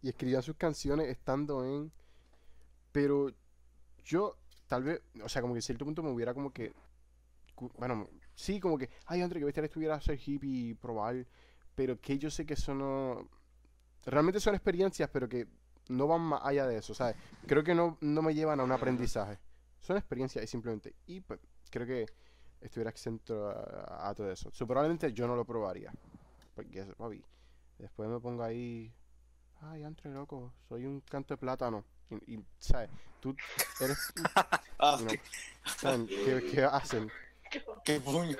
[0.00, 1.92] Y escribían sus canciones estando en.
[2.90, 3.30] Pero
[4.02, 6.72] yo, tal vez, o sea, como que a cierto punto me hubiera como que.
[7.76, 8.88] Bueno, sí, como que.
[9.04, 11.26] Ay, André, que bestia estuviera a ser hippie y probar.
[11.74, 13.28] Pero que yo sé que eso no.
[14.06, 15.46] Realmente son experiencias, pero que
[15.88, 17.16] no van más allá de eso, ¿sabes?
[17.46, 19.38] Creo que no, no me llevan a un aprendizaje.
[19.80, 20.94] Son experiencias y simplemente.
[21.06, 21.38] Y pues,
[21.70, 22.06] creo que
[22.60, 24.50] estuviera exento a, a todo eso.
[24.52, 25.92] So, probablemente yo no lo probaría.
[26.54, 27.22] Porque, eso, papi,
[27.78, 28.92] después me pongo ahí.
[29.62, 31.84] Ay, entre loco, soy un canto de plátano.
[32.10, 32.90] Y, y, ¿sabes?
[33.20, 33.34] Tú
[33.80, 34.12] eres.
[34.82, 34.98] Ah.
[36.08, 37.12] ¿Qué, qué hacen?
[37.84, 38.38] qué puño.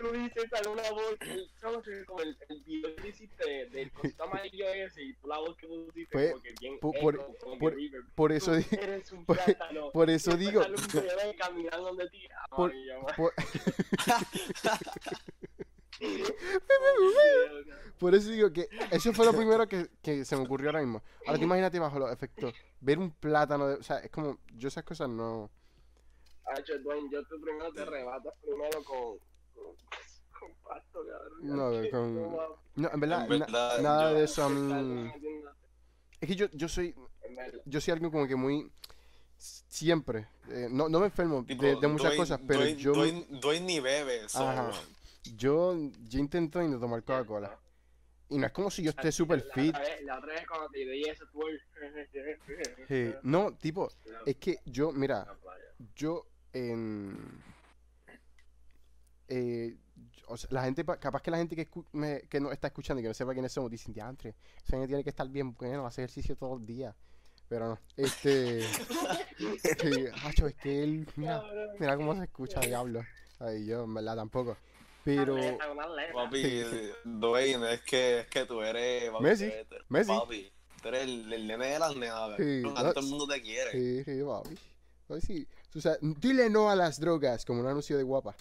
[0.00, 1.50] Tú dices alguna voz, el-
[2.06, 6.08] Como el, el video que hiciste del cosito amarillo ese y la voz que pusiste
[6.10, 8.10] Pues, como que bien po- por- eco, como que por- reverb.
[8.14, 9.90] Por eso, Tú di- eres un por- plátano.
[9.92, 10.62] por eso digo.
[11.38, 12.08] caminando donde.
[12.34, 12.72] Ah, Por-
[13.16, 13.34] por-
[17.98, 21.02] Por eso digo que eso fue lo primero que, que se me ocurrió ahora mismo.
[21.26, 22.54] Ahora te imagínate bajo los efectos.
[22.80, 25.50] Ver un plátano, de- o sea, es como, yo esas cosas no...
[26.46, 29.18] Hacho, Dwayne, yo tú primero te rebatas primero con,
[30.38, 31.38] con, pasto, cabrón.
[31.42, 32.14] No, con-
[32.76, 35.10] no en verdad, En na- verdad, nada yo- de eso a mí...
[36.20, 36.94] Es que yo, yo soy,
[37.64, 38.70] yo soy algo como que muy...
[39.36, 40.28] Siempre.
[40.50, 43.26] eh, no, no me enfermo Tipo, de, de muchas Dwayne- cosas, pero Dwayne- yo, Dwayne,
[43.40, 44.70] Dwayne ni bebe, Ajá.
[45.36, 45.74] yo,
[46.08, 47.58] yo intento no tomar Coca-Cola.
[48.28, 49.74] Y no es como si yo esté súper fit.
[50.04, 51.40] La otra vez cuando te di eso, tú...
[53.22, 53.88] no, tipo,
[54.26, 55.26] es que yo, mira,
[55.96, 57.16] yo en
[59.30, 59.76] eh,
[60.26, 62.66] o sea, la gente pa- capaz que la gente que, escu- me- que no está
[62.68, 65.54] escuchando y que no sepa quiénes somos dicen diantre ese niño tiene que estar bien
[65.54, 66.94] bueno hace ejercicio todo el día
[67.48, 68.62] pero no este
[69.38, 71.42] sí, acho, es que él mira,
[71.78, 73.02] mira cómo se escucha diablo
[73.40, 74.56] ay yo en verdad tampoco
[75.02, 75.34] pero.
[76.12, 76.62] Papi,
[77.04, 79.10] Dwayne, es que, es que tú eres.
[79.10, 80.12] Papi, Messi, tú eres- Messi.
[80.12, 82.36] Papi, tú eres el, el nene de las nenas.
[82.36, 83.70] Sí, no, todo el mundo te quiere.
[83.72, 84.58] sí, sí, papi.
[85.08, 85.48] Ay, sí.
[85.74, 88.36] O sea, dile no a las drogas como un anuncio de guapa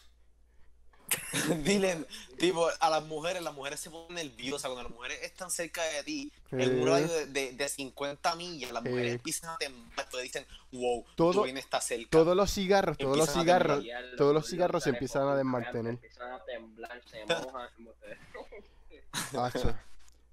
[1.63, 2.05] Dile,
[2.37, 6.03] tipo, a las mujeres, las mujeres se ponen nerviosas cuando las mujeres están cerca de
[6.03, 6.67] ti, en Eh.
[6.67, 9.15] un radio de, de, de 50 millas, las mujeres Eh.
[9.15, 12.07] empiezan a temblar, pues dicen, wow, Todo- está cerca.
[12.09, 13.83] todos los cigarros todos los cigarros
[14.17, 15.93] todos los cigarros se empiezan a desmantener.
[15.93, 17.69] Empiezan a temblar, se mojan.
[18.01, 19.75] te-.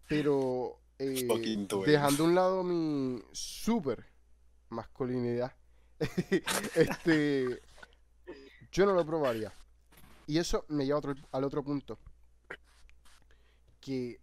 [0.09, 1.67] Pero eh, Dwayne.
[1.87, 4.05] dejando a un lado mi super
[4.69, 5.53] masculinidad,
[6.75, 7.61] este,
[8.73, 9.53] yo no lo probaría.
[10.27, 11.99] Y eso me lleva otro- al otro punto.
[13.81, 14.21] Que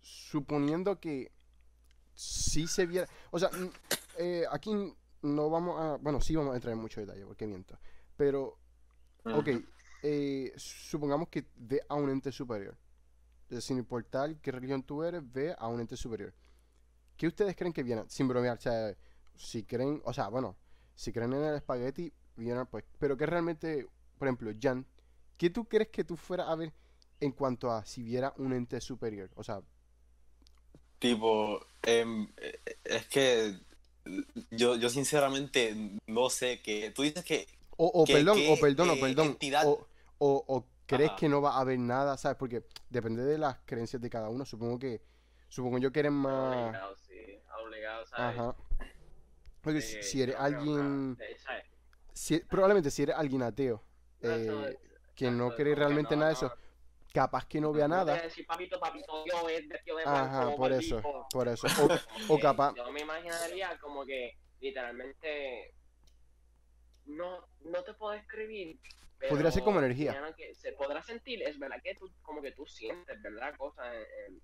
[0.00, 1.30] suponiendo que
[2.14, 3.50] si se viera, o sea,
[4.18, 4.72] eh, aquí
[5.22, 7.78] no vamos a, bueno, sí vamos a entrar en mucho detalle, porque miento,
[8.16, 8.56] pero
[9.22, 9.48] Ok,
[10.02, 12.74] eh, supongamos que ve a un ente superior.
[13.60, 16.32] Sin importar qué religión tú eres, ve a un ente superior.
[17.18, 18.04] ¿Qué ustedes creen que viene?
[18.08, 18.96] Sin bromear, o sea,
[19.36, 20.56] si creen, o sea, bueno,
[20.94, 22.82] si creen en el espagueti, vienen pues.
[22.98, 23.86] Pero que realmente,
[24.18, 24.86] por ejemplo, Jan,
[25.40, 26.72] ¿qué tú crees que tú fueras a ver
[27.20, 29.30] en cuanto a si viera un ente superior?
[29.36, 29.62] O sea,
[30.98, 33.54] Tipo, em, eh, es que
[34.50, 35.74] yo, yo sinceramente
[36.06, 37.46] no sé que tú dices que
[37.78, 39.64] o, o ¿Qué- perdón, o perdón, o eh, perdón, entidad?
[39.66, 39.86] o,
[40.18, 41.16] o, o crees Ajá.
[41.16, 42.36] que no va a haber nada, ¿sabes?
[42.36, 44.44] Porque depende de las creencias de cada uno.
[44.44, 45.00] Supongo que,
[45.48, 46.66] supongo yo que eres más...
[46.66, 47.14] Obligado, sí.
[47.64, 48.36] Obligado, ¿sabes?
[48.38, 48.56] Ajá.
[49.62, 51.64] Porque si, Sí, si eres creo, alguien, claro, sí, ¿sabes?
[52.12, 53.82] si- probablemente si eres alguien ateo,
[54.22, 54.78] No, eh,
[55.26, 56.52] es- que no es que realmente nada de eso,
[57.12, 58.16] capaz que no vea nada.
[58.24, 58.38] es
[60.06, 61.66] Ajá, por eso, por eso.
[62.28, 65.74] O, que capaz, Yo me imaginaría como que literalmente
[67.06, 68.78] no, no te puedo escribir.
[69.18, 70.32] Pero Podría ser como energía.
[70.34, 73.54] que se podrá sentir, es verdad que tú como que tú sientes, ¿verdad?
[73.56, 73.94] Cosas
[74.26, 74.40] en,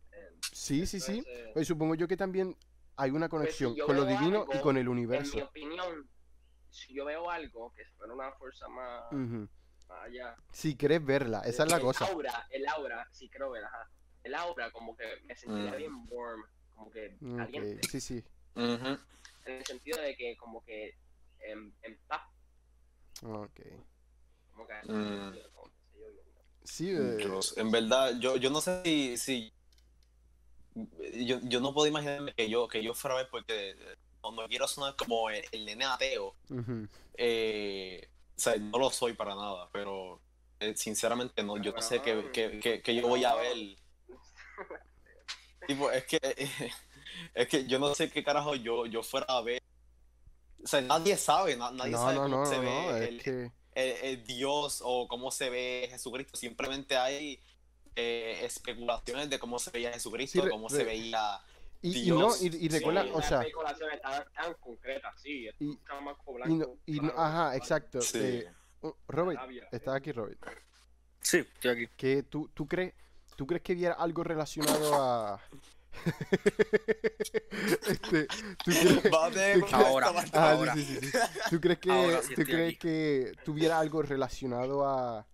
[0.53, 1.25] sí, sí, sí.
[1.55, 2.55] Pues supongo yo que también
[2.97, 5.39] hay una conexión yo con lo divino y con el En mi universo.
[5.45, 6.09] opinión,
[6.69, 9.05] si yo veo algo que fuera una fuerza más
[9.89, 10.37] allá.
[10.53, 12.05] Si querés verla, esa es la el cosa.
[12.07, 13.89] aura, el aura, sí creo ver, ajá.
[14.23, 15.77] El aura como que me sentiría Mm.
[15.77, 16.43] bien warm,
[16.75, 17.87] como que Ok, caliente.
[17.89, 18.25] sí, sí.
[18.57, 18.99] En
[19.47, 20.95] el sentido de que como que
[21.41, 22.23] en, en paz,
[23.23, 23.61] Ok.
[24.53, 25.33] como que Mm.
[25.55, 26.07] como yo,
[26.65, 29.53] Sí, eh, no sé, en verdad, yo, yo no sé si, si
[31.15, 34.33] yo, yo no puedo imaginarme que yo, que yo fuera a ver porque eh, no,
[34.33, 36.35] no quiero sonar como el, el nene ateo,
[37.17, 38.09] eh,
[38.41, 40.21] sea, no lo soy para nada, pero
[40.61, 43.57] eh, sinceramente no, yo no sé qué, qué, qué- qué yo voy a ver.
[45.67, 46.19] Tipo, es que,
[47.35, 49.63] es que yo no sé qué carajo yo, yo fuera a ver.
[50.63, 52.97] O sea, nadie sabe, na- nadie No, sabe no, cómo no, se no, ve no,
[52.97, 53.31] el, es que...
[53.75, 56.37] el- el Dios o cómo se ve Jesucristo.
[56.37, 57.41] Simplemente hay
[57.95, 61.41] eh, especulaciones de cómo se veía Jesucristo, Sí, cómo re- se veía.
[61.83, 63.45] Y, y no, y, y recuerda, sí, o sea,
[64.35, 65.47] tan, concretas, sí.
[65.47, 65.79] Es Y-
[66.47, 68.01] y no, y no- ajá, exacto.
[68.01, 68.19] Sí.
[68.21, 70.39] eh, uh, Robert, estás aquí, Robert.
[71.21, 71.87] Sí, estoy aquí.
[71.97, 72.95] que tú, tú crees
[73.37, 75.41] tú crees que viera algo relacionado a
[77.89, 78.27] este,
[78.65, 80.07] ¿tú crees, Va a tener tú que- Ahora.
[80.09, 80.75] esta parte- Ah, Ahora.
[80.75, 81.19] sí, sí, sí.
[81.51, 82.79] ¿Tú crees que Ahora sí tú crees aquí.
[82.79, 85.27] que tuviera algo relacionado a,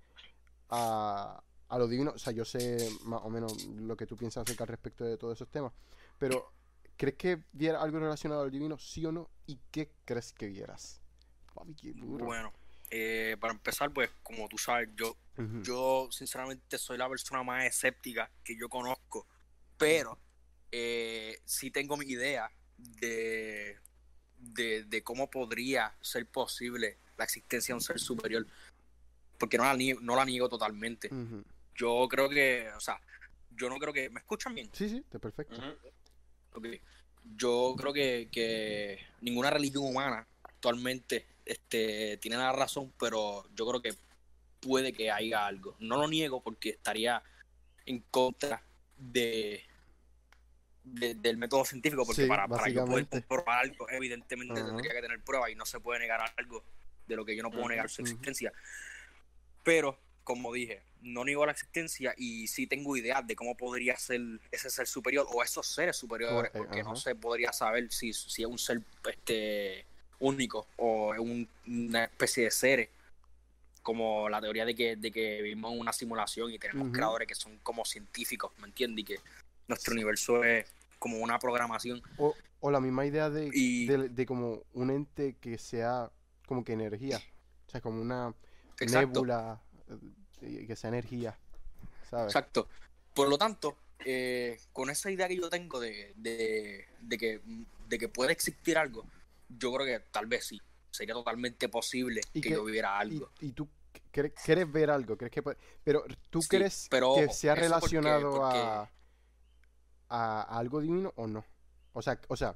[0.71, 2.13] a a lo divino?
[2.15, 5.17] O sea, yo sé más o menos lo que tú piensas acerca al respecto de
[5.17, 5.73] todos esos temas,
[6.19, 6.53] pero
[6.97, 9.31] ¿crees que viera algo relacionado al divino, sí o no?
[9.47, 11.01] ¿Y qué crees que vieras?
[11.55, 12.25] Papi, qué duro.
[12.25, 12.53] Bueno,
[12.91, 15.17] eh, para empezar, pues, como tú sabes, yo,
[15.63, 19.27] yo sinceramente soy la persona más escéptica que yo conozco,
[19.77, 20.19] pero
[20.71, 23.79] eh, sí tengo mi idea de,
[24.39, 28.47] de, de cómo podría ser posible la existencia de un ser superior,
[29.39, 31.11] porque no la niego, no la niego totalmente.
[31.75, 33.01] Yo creo que, o sea,
[33.51, 34.09] yo no creo que...
[34.11, 34.71] ¿Me escuchan bien?
[34.73, 35.57] Sí, sí, está perfecto.
[36.55, 36.67] Ok.
[37.37, 43.81] Yo creo que, que ninguna religión humana actualmente este, tiene la razón, pero yo creo
[43.83, 43.95] que
[44.61, 45.77] puede que haya algo.
[45.81, 47.23] No lo niego porque estaría
[47.87, 48.63] en contra
[48.97, 49.63] de,
[50.85, 55.01] de- del método científico, porque Sí, para, para yo poder comprobar algo, evidentemente tendría que
[55.01, 56.65] tener pruebas y no se puede negar algo
[57.07, 58.53] de lo que yo no puedo negar su existencia.
[59.65, 64.21] Pero, como dije, no niego la existencia y sí tengo ideas de cómo podría ser
[64.51, 68.49] ese ser superior o esos seres superiores, porque no se podría saber si, si es
[68.49, 69.85] un ser este
[70.21, 72.89] único o es un- una especie de seres
[73.83, 77.35] como la teoría de que, de que vivimos en una simulación y tenemos creadores que
[77.35, 79.03] son como científicos, ¿me entiendes?
[79.03, 79.17] Y que
[79.67, 80.67] nuestro universo es
[81.01, 82.01] como una programación.
[82.17, 86.13] O, o la misma idea de, Y- de, de como un ente que sea
[86.47, 87.21] como que energía.
[87.67, 88.33] O sea, como una
[88.79, 89.09] Exacto.
[89.21, 89.61] nébula
[90.67, 91.39] que sea energía.
[92.11, 92.27] ¿Sabes?
[92.27, 92.69] Exacto.
[93.15, 97.41] Por lo tanto, eh, con esa idea que yo tengo de, de, de que,
[97.89, 99.05] de que puede existir algo,
[99.49, 100.61] yo creo que tal vez sí.
[100.91, 103.31] Sería totalmente posible que, que- yo viviera algo.
[103.41, 103.67] y tú
[104.13, 107.69] cre- quieres ver algo, crees que puede- pero tú Sí, crees pero que sea porque-
[107.69, 108.91] relacionado porque- a,
[110.11, 111.45] a algo divino o no.
[111.95, 112.55] O sea, o sea,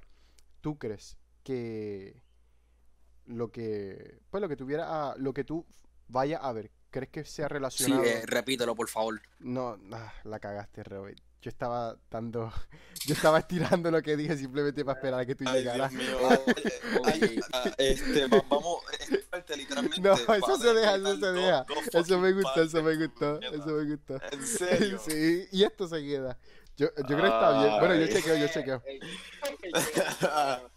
[0.61, 2.21] tú crees que
[3.27, 5.65] lo que pues lo que tuviera a- lo que tú
[6.09, 9.21] vayas a ver, crees que sea Sí, relacionado eh, repítelo, por favor.
[9.41, 11.19] No, ah, la cagaste, Robert.
[11.43, 12.51] Yo estaba dando.
[13.07, 15.93] Yo estaba estirando lo que dije simplemente para esperar a que tú Ay, llegaras.
[15.93, 16.19] Dios mío.
[17.05, 20.01] Ay, ah, este, va- vamos, esta parte literalmente.
[20.01, 21.65] No, eso se deja, eso se deja.
[21.69, 24.21] dos Eso me gustó, eso me gustó, eso me gustó.
[24.33, 24.99] ¿En serio?
[24.99, 26.37] Sí, y esto se queda.
[26.77, 27.79] Yo, yo creo que está bien.
[27.79, 28.83] Bueno, yo chequeo, yo chequeo.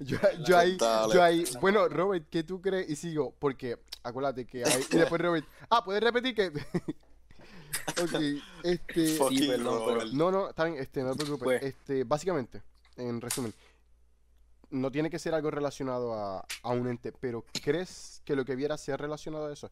[0.00, 0.78] Yo, yo ahí,
[1.12, 1.44] yo ahí.
[1.60, 2.88] Bueno, Robert, ¿qué tú crees?
[2.88, 4.82] Y sigo, porque acuérdate que hay.
[4.90, 5.46] Y después Robert.
[5.68, 6.46] Ah, ¿puedes repetir que.?
[8.02, 9.18] ok, este.
[9.46, 11.44] Perdón, pero- No, no, está bien, este, no te preocupes.
[11.44, 11.62] Pues.
[11.62, 12.62] Este, básicamente,
[12.96, 13.52] en resumen,
[14.70, 18.56] no tiene que ser algo relacionado a, a un ente, pero ¿crees que lo que
[18.56, 19.70] viera sea relacionado a eso?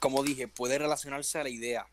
[0.00, 1.86] Como dije, puede relacionarse a la idea,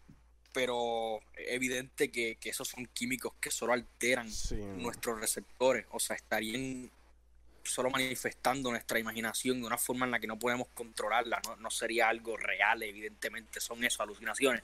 [0.55, 4.55] pero es evidente que, que esos son químicos que solo alteran Sí.
[4.55, 6.89] nuestros receptores, o sea, estarían
[7.61, 11.69] solo manifestando nuestra imaginación de una forma en la que no podemos controlarla, no, no
[11.69, 14.63] sería algo real, evidentemente, son eso, alucinaciones.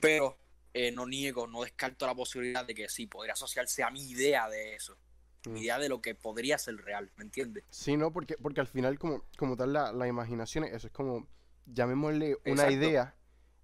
[0.00, 0.36] Pero
[0.74, 4.48] eh, no niego, no descarto la posibilidad de que sí, podría asociarse a mi idea
[4.48, 4.96] de eso,
[5.44, 5.62] mi Mm.
[5.62, 7.62] idea de lo que podría ser real, ¿me entiendes?
[7.70, 11.28] Sí, no, porque, porque al final, como, como tal, la, la imaginación, eso es como,
[11.66, 12.70] llamémosle una Exacto.
[12.72, 13.14] idea,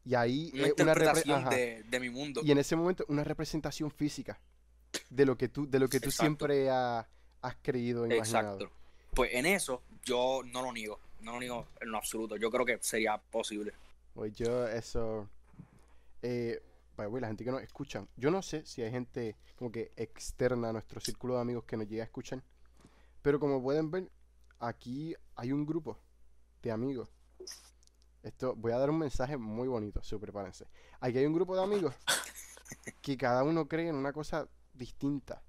[0.04, 2.40] y ahí Una es una interpretación de, de mi mundo.
[2.44, 4.40] Y en ese momento, una representación física
[5.10, 6.22] de lo que tú, de lo que tú Exacto.
[6.22, 7.08] siempre ha-
[7.40, 8.54] has creído, imaginado.
[8.56, 8.76] Exacto.
[9.14, 12.36] Pues en eso yo no lo niego, no lo niego en lo absoluto.
[12.36, 13.72] Yo creo que sería posible.
[14.14, 15.28] Pues yo eso...
[16.22, 16.60] Eh,
[16.96, 20.68] way, la gente que nos escucha, yo no sé si hay gente como que externa
[20.68, 22.42] a nuestro círculo de amigos que nos llega a escuchar,
[23.22, 24.08] pero como pueden ver,
[24.60, 25.98] aquí hay un grupo
[26.62, 27.08] de amigos.
[28.22, 30.66] Esto, voy a dar un mensaje muy bonito, so prepárense.
[31.00, 31.94] Aquí hay un grupo de amigos
[33.02, 35.42] que cada uno cree en una cosa distinta,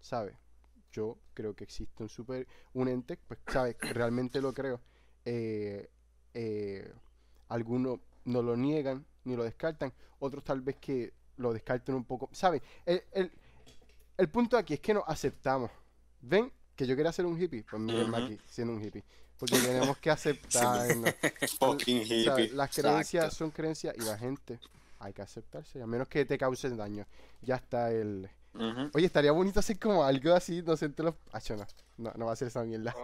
[0.00, 0.36] ¿sabes?
[0.92, 3.76] Yo creo que existe un super, un ente, pues, ¿sabes?
[3.80, 4.80] Realmente lo creo.
[5.24, 5.88] Eh,
[6.34, 6.92] eh,
[7.48, 12.28] algunos no lo niegan ni lo descartan, otros tal vez que lo descarten un poco.
[12.32, 12.62] ¿Sabes?
[12.84, 13.32] El, el-
[14.16, 15.70] el punto aquí es que nos aceptamos.
[16.20, 16.52] ¿Ven?
[16.74, 18.26] que yo quería ser un hippie, pues mírenme Ujú.
[18.26, 19.02] aquí, siendo un hippie.
[19.38, 21.14] Porque tenemos que aceptarnos.
[21.60, 22.50] Fucking O sea, hippie.
[22.56, 23.36] las creencias Exacto.
[23.36, 24.58] son creencias y la gente
[25.00, 27.06] hay que aceptarse, a menos que te cause daño.
[27.42, 28.28] Ya está el...
[28.54, 28.90] Ujú.
[28.94, 31.14] Oye, estaría bonito hacer como algo así, no sé, entre los...
[31.32, 31.66] Acho, no,
[31.98, 32.94] no, no va a ser esa mierda.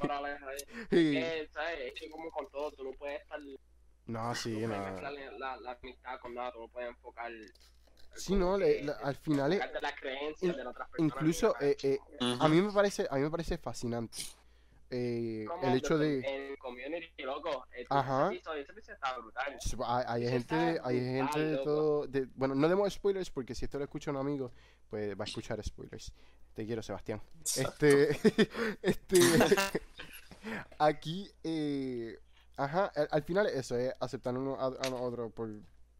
[0.00, 0.56] Moraleja ahí.
[0.90, 1.16] Sí.
[1.16, 1.78] Es que, ¿sabes?
[1.94, 3.38] Es que como con todo, tú no puedes estar.
[4.06, 4.84] No, sí, no no.
[4.90, 7.30] mezclar la, la amistad con nada, tú no puedes enfocar.
[8.16, 9.60] Sí, no, le- la- al final es...
[9.60, 11.12] en las creencias de las otras personas.
[11.14, 12.42] Incluso eh, eh, Ujú.
[12.42, 14.22] a mí me parece, a mí me parece fascinante
[14.90, 16.20] eh, el hecho de...
[16.20, 17.66] En community, loco.
[17.76, 18.32] eh, Ajá.
[18.32, 19.58] Episodio, ese episodio está brutal.
[19.86, 22.06] Hay, hay gente, de- hay gente de todo.
[22.06, 24.52] de- bueno, no demos spoilers porque si esto lo escucha un amigo,
[24.90, 26.12] pues va a escuchar spoilers.
[26.54, 27.20] Te quiero, Sebastián.
[27.44, 28.10] Este,
[28.82, 29.18] este,
[30.78, 32.18] aquí, eh,
[32.56, 35.50] ajá, al, al final eso es aceptar uno a, a otro por,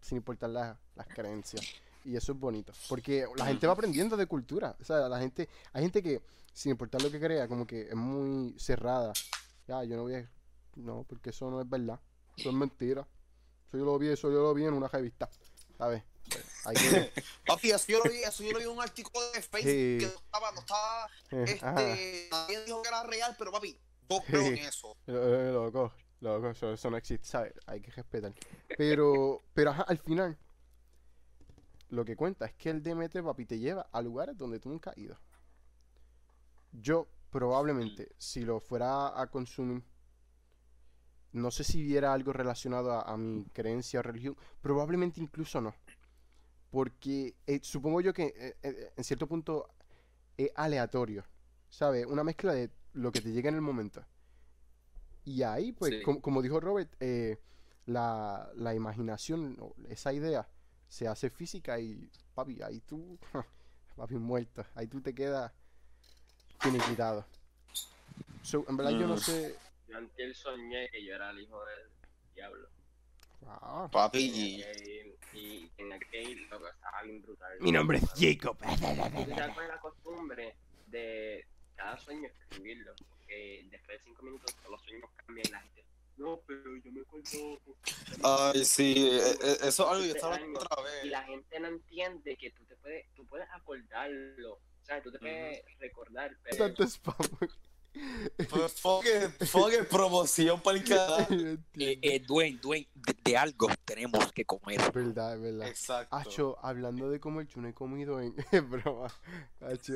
[0.01, 1.64] sin importar las, las creencias.
[2.05, 4.77] Y eso es bonito, porque la gente va aprendiendo de cultura.
[4.81, 6.20] O sea, la gente, hay gente que,
[6.56, 9.12] sin importar lo que crea, como que es muy cerrada.
[9.68, 10.30] Ya, yo no voy a,
[10.76, 12.00] no, porque eso no es verdad.
[12.34, 13.06] Eso es mentira.
[13.68, 15.28] Eso yo lo vi, eso yo lo vi en una revista.
[15.76, 16.02] ¿Sabes?
[16.64, 17.12] Hay que,
[17.46, 19.98] Papi, eso yo lo vi, eso yo lo vi en un artículo de Facebook Sí.
[20.00, 21.92] que no estaba, no estaba, eh, ajá.
[21.92, 24.96] este, nadie dijo que era real, pero papi, yo creo en eso.
[25.08, 27.52] Eh, Loco, loco, eso, eso no existe, ¿sabes?
[27.66, 28.32] Hay que respetar.
[28.78, 30.38] Pero, pero ajá, al final,
[31.90, 34.90] lo que cuenta es que el DMT, papi, te lleva a lugares donde tú nunca
[34.92, 35.18] has ido.
[36.80, 39.82] Yo, probablemente, si lo fuera a consumir,
[41.32, 45.74] no sé si viera algo relacionado a, a mi creencia o religión, probablemente incluso no.
[46.70, 49.68] Porque eh, supongo yo que eh, eh, en cierto punto
[50.36, 51.24] es aleatorio,
[51.68, 52.06] ¿sabes?
[52.06, 54.04] Una mezcla de lo que te llega en el momento.
[55.24, 56.02] Y ahí, pues, Sí.
[56.02, 56.94] como, como dijo Robert,
[57.86, 59.56] la, la imaginación,
[59.88, 60.48] esa idea,
[60.88, 63.18] se hace física y, papi, ahí tú,
[63.96, 64.64] papi, muerto.
[64.74, 65.52] Ahí tú te quedas
[66.70, 67.24] finiquitado.
[68.42, 69.18] So, en verdad yo no Mm.
[69.18, 69.57] sé...
[69.88, 71.88] Yo antes soñé que yo era el hijo del
[72.35, 72.68] diablo.
[73.46, 74.64] Ah, Papi, Y,
[75.38, 77.52] y tenía que ir, loco, estaba bien brutal.
[77.61, 78.57] mi nombre es Jacob.
[78.64, 80.57] Y ya con la costumbre
[80.88, 82.94] de cada sueño escribirlo.
[83.11, 85.85] Porque después de cinco minutos todos los sueños cambian y la gente.
[86.16, 87.61] No, pero yo me acuerdo.
[88.24, 91.11] Ay, sí, eh, eh, eso es algo que yo Este estaba otra Y vez.
[91.12, 94.59] la gente no entiende que tú te puedes, tú puedes acordarlo.
[94.87, 96.57] O sea, tú te puedes recordar, pero.
[96.59, 97.16] Tanto spam.
[98.49, 101.59] Pues fucking, fucking promoción para el canal.
[101.75, 104.81] Eh, eh, Dwayne, Dwayne, de, de algo tenemos que comer.
[104.81, 105.66] Es verdad, es verdad.
[105.66, 106.14] Exacto.
[106.14, 108.33] Acho, hablando de comer, yo no he comido en...
[108.53, 109.09] Es broma.
[109.61, 109.94] Acho.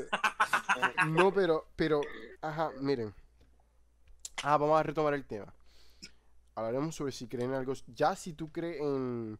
[1.08, 2.00] No, pero, pero,
[2.40, 3.14] ajá, miren.
[4.42, 5.54] Ah, vamos a retomar el tema.
[6.56, 7.74] Hablaremos sobre si creen en algo.
[7.94, 9.38] Ya si tú crees en...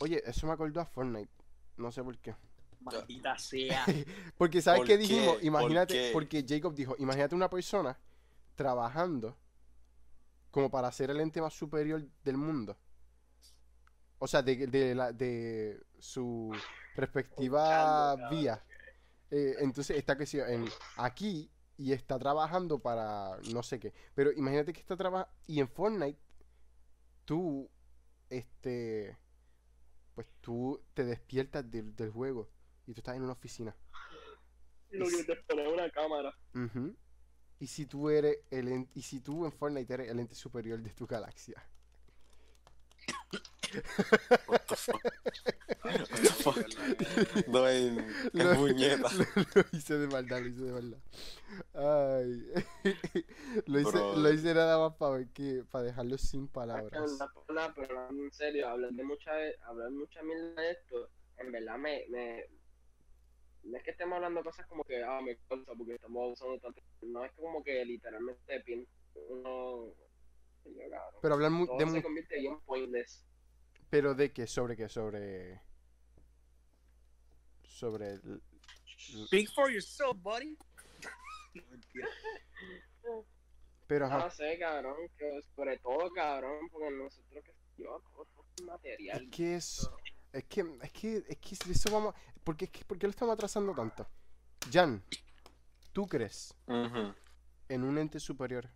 [0.00, 1.32] Oye, eso me acordó a Fortnite.
[1.78, 2.36] No sé por qué.
[2.86, 3.84] Maldita sea.
[4.38, 5.34] Porque, ¿sabes ¿Por qué dijimos?
[5.34, 6.10] ¿Por Imagínate, qué?
[6.12, 7.98] porque Jacob dijo, imagínate una persona
[8.54, 9.36] trabajando
[10.50, 12.76] como para ser el ente más superior del mundo.
[14.18, 16.50] O sea, de, de, la, de su
[16.94, 18.62] respectiva vía.
[19.30, 23.92] Eh, entonces está que sí, en aquí y está trabajando para no sé qué.
[24.14, 26.18] Pero imagínate que está trabajando y en Fortnite
[27.24, 27.68] tú,
[28.30, 29.18] este,
[30.14, 32.48] pues tú te despiertas del juego
[32.86, 33.74] y tú estás en una oficina.
[34.90, 36.36] Lo que te pone una cámara.
[37.58, 40.78] Y si tú eres el en- y si tú en Fortnite eres el ente superior
[40.80, 41.62] de tu galaxia.
[44.48, 45.04] What the fuck?
[45.84, 46.56] What the fuck?
[46.56, 47.44] Qué
[48.44, 49.08] Lo- puñeta.
[49.12, 50.98] Lo, lo hice de maldad, lo hice de maldad.
[51.74, 52.46] Ay.
[53.66, 54.16] lo, hice, Bro.
[54.16, 56.92] lo hice nada más para ver que, para dejarlo sin palabras.
[56.94, 59.30] en pero hablando en serio, hablar de mucha,
[59.64, 62.44] hablar mucha mierda de esto, en verdad me, me,
[63.66, 66.80] no es que estemos hablando cosas como que, ah, me consta porque estamos usando tanto,
[67.02, 68.90] no es como que literalmente pienso,
[69.28, 69.94] uno,
[70.64, 73.24] yo, cabrón, Pero hablar mu- todo de se convierte bien pointless.
[73.90, 75.60] pero de qué, sobre qué, sobre
[77.62, 78.42] sobre el-
[79.26, 80.56] Speak for yourself, buddy.
[83.86, 88.02] Pero No ajá, sé, cabrón, que sobre todo, cabrón, porque nosotros que yo,
[88.64, 89.22] material.
[89.22, 89.90] es que es
[90.32, 92.14] es que es que es que si eso vamos,
[92.46, 94.06] porque es que ¿por qué lo estamos atrasando tanto?
[94.72, 95.02] Jan,
[95.92, 96.54] ¿tú crees
[97.68, 98.70] en un ente superior?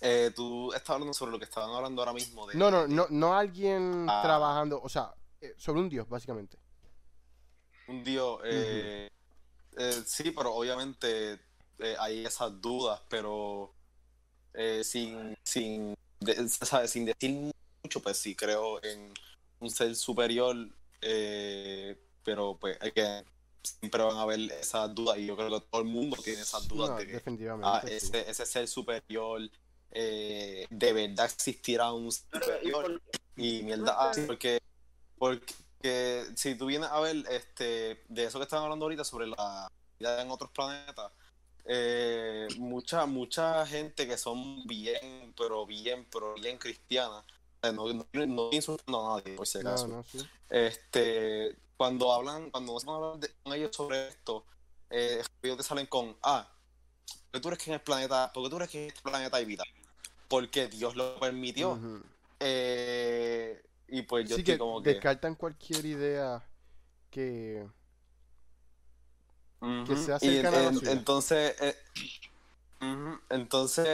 [0.00, 2.46] Eh, tú estás hablando sobre lo que estaban hablando ahora mismo.
[2.46, 4.20] De, No, no, no, no alguien Ah.
[4.22, 6.58] trabajando, o sea, eh, sobre un dios, básicamente.
[7.88, 8.40] Un dios.
[8.44, 9.08] Eh,
[10.06, 11.40] sí, pero obviamente
[11.98, 13.74] hay esas dudas, pero
[14.54, 16.92] eh, sin, sin, de- ¿sabes?
[16.92, 17.52] sin decir
[17.82, 19.12] mucho, pues sí creo en
[19.58, 20.56] un ser superior,
[21.08, 23.24] eh, pero pues hay que,
[23.62, 26.66] siempre van a haber esas dudas y yo creo que todo el mundo tiene esas
[26.68, 27.66] dudas No, de que definitivamente.
[27.68, 27.92] ah, sí.
[27.94, 29.40] ese, ese ser superior
[29.92, 33.02] eh, de verdad existirá un ¿y superior
[33.36, 34.60] y mierda así, porque
[35.18, 39.70] porque si tú vienes a ver este de eso que estaban hablando ahorita sobre la
[39.98, 41.12] vida en otros planetas
[41.64, 47.24] eh, mucha mucha gente que son bien pero bien pero bien cristianas
[47.62, 50.18] no, no, no insultando a nadie por si acaso no, sí.
[50.48, 54.46] este cuando hablan cuando se van a hablar de- con ellos sobre esto
[54.90, 56.48] eh, ellos te salen con ah
[57.30, 59.02] ¿por qué tú crees que en el planeta por qué tú crees que en este
[59.02, 59.64] planeta hay vida
[60.28, 62.02] porque Dios lo permitió Ujú.
[62.40, 66.42] eh, y pues yo Sí estoy que como que descartan cualquier idea
[67.10, 67.66] que...
[69.60, 70.92] Ujú, que sea cercana a la en- suya.
[70.98, 71.76] entonces eh,
[72.80, 73.86] ujú, entonces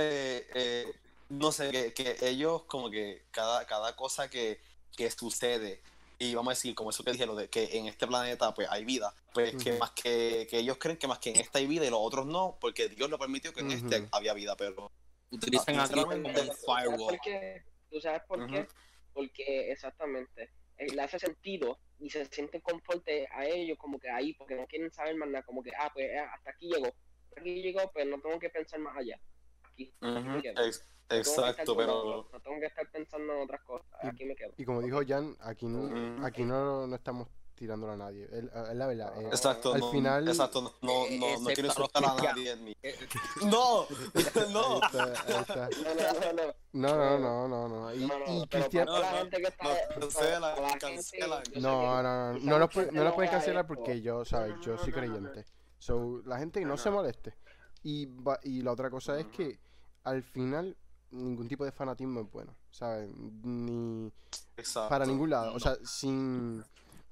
[0.54, 0.94] eh,
[1.32, 4.60] no sé que, que ellos como que cada cada cosa que,
[4.96, 5.80] que sucede
[6.18, 8.68] y vamos a decir como eso que dije lo de que en este planeta pues
[8.70, 11.66] hay vida pues que más que, que ellos creen que más que en esta hay
[11.66, 14.08] vida y los otros no porque Dios lo permitió que en este Ujú.
[14.12, 14.92] había vida pero
[15.30, 17.16] Utilizan Ah, a Dios como un ¿Sabes firewall.
[17.16, 17.64] por qué?
[17.90, 18.68] ¿Tú sabes por qué?
[19.14, 24.34] Porque exactamente eh, le hace sentido y se sienten conforte a ellos como que ahí
[24.34, 27.40] porque no quieren saber más nada como que ah pues eh, hasta aquí llegó hasta
[27.40, 29.18] aquí llegó pues no tengo que pensar más allá
[29.72, 30.48] aquí, aquí
[31.12, 34.34] No exacto pero otro, no tengo que estar pensando en otras cosas Y- aquí me
[34.34, 36.26] quedo Y como dijo Jan, aquí no, Ujú.
[36.26, 38.24] aquí no, no estamos tirándolo a nadie.
[38.32, 38.44] Es
[38.74, 39.12] la verdad.
[39.22, 42.56] eh, exacto Al no, final- exacto no no, Eh, no, no quiero insultar a nadie
[42.56, 42.96] ni- Eh,
[43.44, 43.86] no
[44.50, 45.68] no ahí está, ahí está.
[45.84, 47.94] no no no no No, no, no, no, no.
[47.94, 48.86] Y, no, no, y Cristian...
[48.86, 49.30] No, no,
[50.00, 51.42] cancela, cancela.
[51.56, 54.56] No, no, no, no lo, no lo pueden cancelar porque yo, ¿sabes?
[54.56, 55.12] No, Yo no, soy no, no, no.
[55.30, 55.50] creyente.
[55.78, 57.34] So, la gente no se moleste.
[57.82, 59.58] Y, va- y la otra cosa es que
[60.04, 60.76] al final
[61.12, 63.08] ningún tipo de fanatismo es bueno, ¿sabes?
[63.16, 64.10] Ni
[64.56, 65.54] exacto para ningún lado.
[65.54, 66.62] O sea, sin,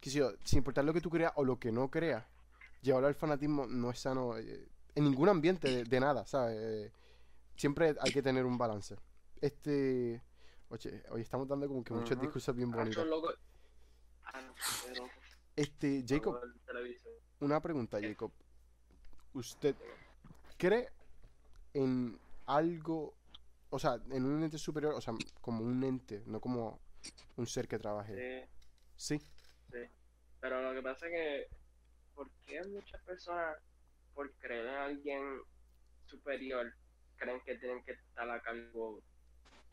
[0.01, 2.25] qué sé yo, sin importar lo que tú creas o lo que no creas,
[2.83, 6.57] llevarlo al fanatismo no es sano eh, en ningún ambiente de, de nada, ¿sabes?
[6.59, 6.93] Eh,
[7.57, 8.97] siempre hay que tener un balance.
[9.41, 10.23] Este...
[10.71, 12.21] Oye, hoy estamos dando como que muchos Ujú.
[12.21, 13.05] discursos bien bonitos.
[13.07, 13.33] loco.
[14.25, 14.41] Ah,
[15.57, 16.41] Este, Jacob.
[17.41, 18.31] Una pregunta, Jacob.
[19.35, 19.75] ¿Usted
[20.57, 20.89] cree
[21.75, 23.15] en algo,
[23.71, 26.81] o sea, en un ente superior, o sea, como un ente, no como
[27.37, 28.49] un ser que trabaje?
[28.97, 29.19] Sí.
[29.71, 29.81] Sí.
[30.41, 31.49] Pero lo que pasa es que,
[32.15, 33.57] ¿por qué muchas personas,
[34.15, 35.41] por creer en alguien
[36.07, 36.73] superior,
[37.17, 39.01] creen que tienen que estar a cargo,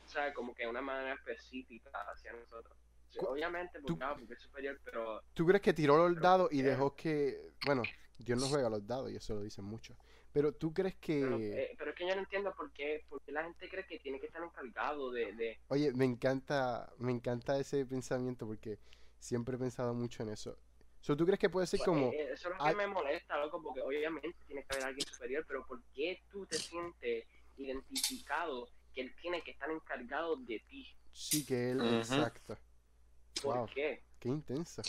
[0.06, 2.78] o sea, como que de una manera específica hacia nosotros?
[3.20, 6.96] Obviamente, porque, ah, porque es superior, pero ¿Tú crees que tiró los dados y dejó
[6.96, 7.82] que, bueno,
[8.18, 9.98] Dios no juega los dados y eso lo dicen mucho,
[10.38, 13.20] pero tú crees pero, que, eh, pero es que yo no entiendo por qué, por
[13.24, 17.12] qué la gente cree que tiene que estar encargado de, de oye, me encanta, me
[17.12, 18.78] encanta ese pensamiento porque
[19.18, 20.56] siempre he pensado mucho en eso.
[21.02, 23.38] So, ¿Tú crees que puede ser Pues, como, eh, eso es lo que me molesta,
[23.40, 27.26] loco, porque obviamente tiene que haber alguien superior, pero ¿por qué tú te sientes
[27.56, 30.88] identificado que él tiene que estar encargado de ti?
[31.14, 32.56] sí que él, exacto?
[33.42, 34.04] ¿Por Wow, qué?
[34.20, 34.82] qué intenso.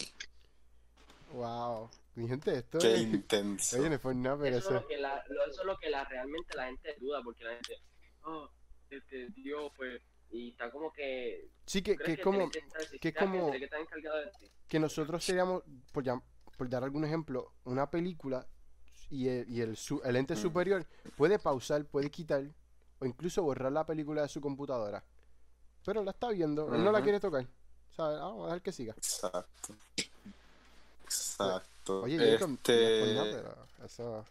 [1.32, 1.90] Wow.
[2.14, 3.00] Mi gente, esto qué es...
[3.02, 4.74] intenso Oye, no fue nada, pero Eso es eso...
[4.80, 7.54] lo que, la, lo- eso es lo que la, realmente la gente duda, porque la
[7.54, 7.74] gente,
[8.24, 8.50] oh,
[8.90, 10.00] este Dios, pues,
[10.30, 11.48] y está como que...
[11.66, 12.50] Sí, que, ¿tú que es como...
[12.50, 14.50] que estar- que es como- que estar encargado de ti?
[14.68, 15.62] que nosotros seríamos,
[15.92, 16.22] por, llam-
[16.56, 18.46] por dar algún ejemplo, una película
[19.10, 20.38] y el, y el, su- el ente Mm.
[20.38, 22.42] superior puede pausar, puede quitar
[22.98, 25.02] o incluso borrar la película de su computadora.
[25.84, 27.46] Pero la está viendo, él no la quiere tocar.
[27.92, 28.18] ¿Sabes?
[28.18, 28.92] Ah, vamos a dejar que siga.
[28.94, 29.74] Exacto.
[31.08, 32.02] Exacto.
[32.02, 33.14] Oye, no por este...
[33.14, 33.24] nada,
[33.78, 34.24] pero eso...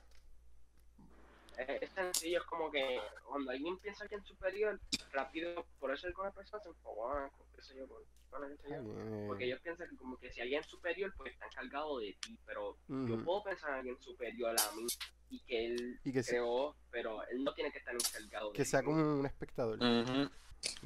[1.58, 4.80] Es, es sencillo, es como que cuando alguien piensa que es superior,
[5.12, 8.76] rápido, por eso algunas personas se enfocan, qué sé yo, por, bueno, qué sé yo.
[8.96, 12.16] eh, Porque ellos piensan que como que si alguien es superior, pues está encargado de
[12.22, 14.86] ti, pero yo puedo pensar en alguien superior a mí
[15.32, 18.64] y que él Y que, creó, pero él no tiene que estar encargado de que
[18.64, 18.86] sea mí.
[18.86, 19.80] como un espectador.
[19.82, 20.30] Ujú.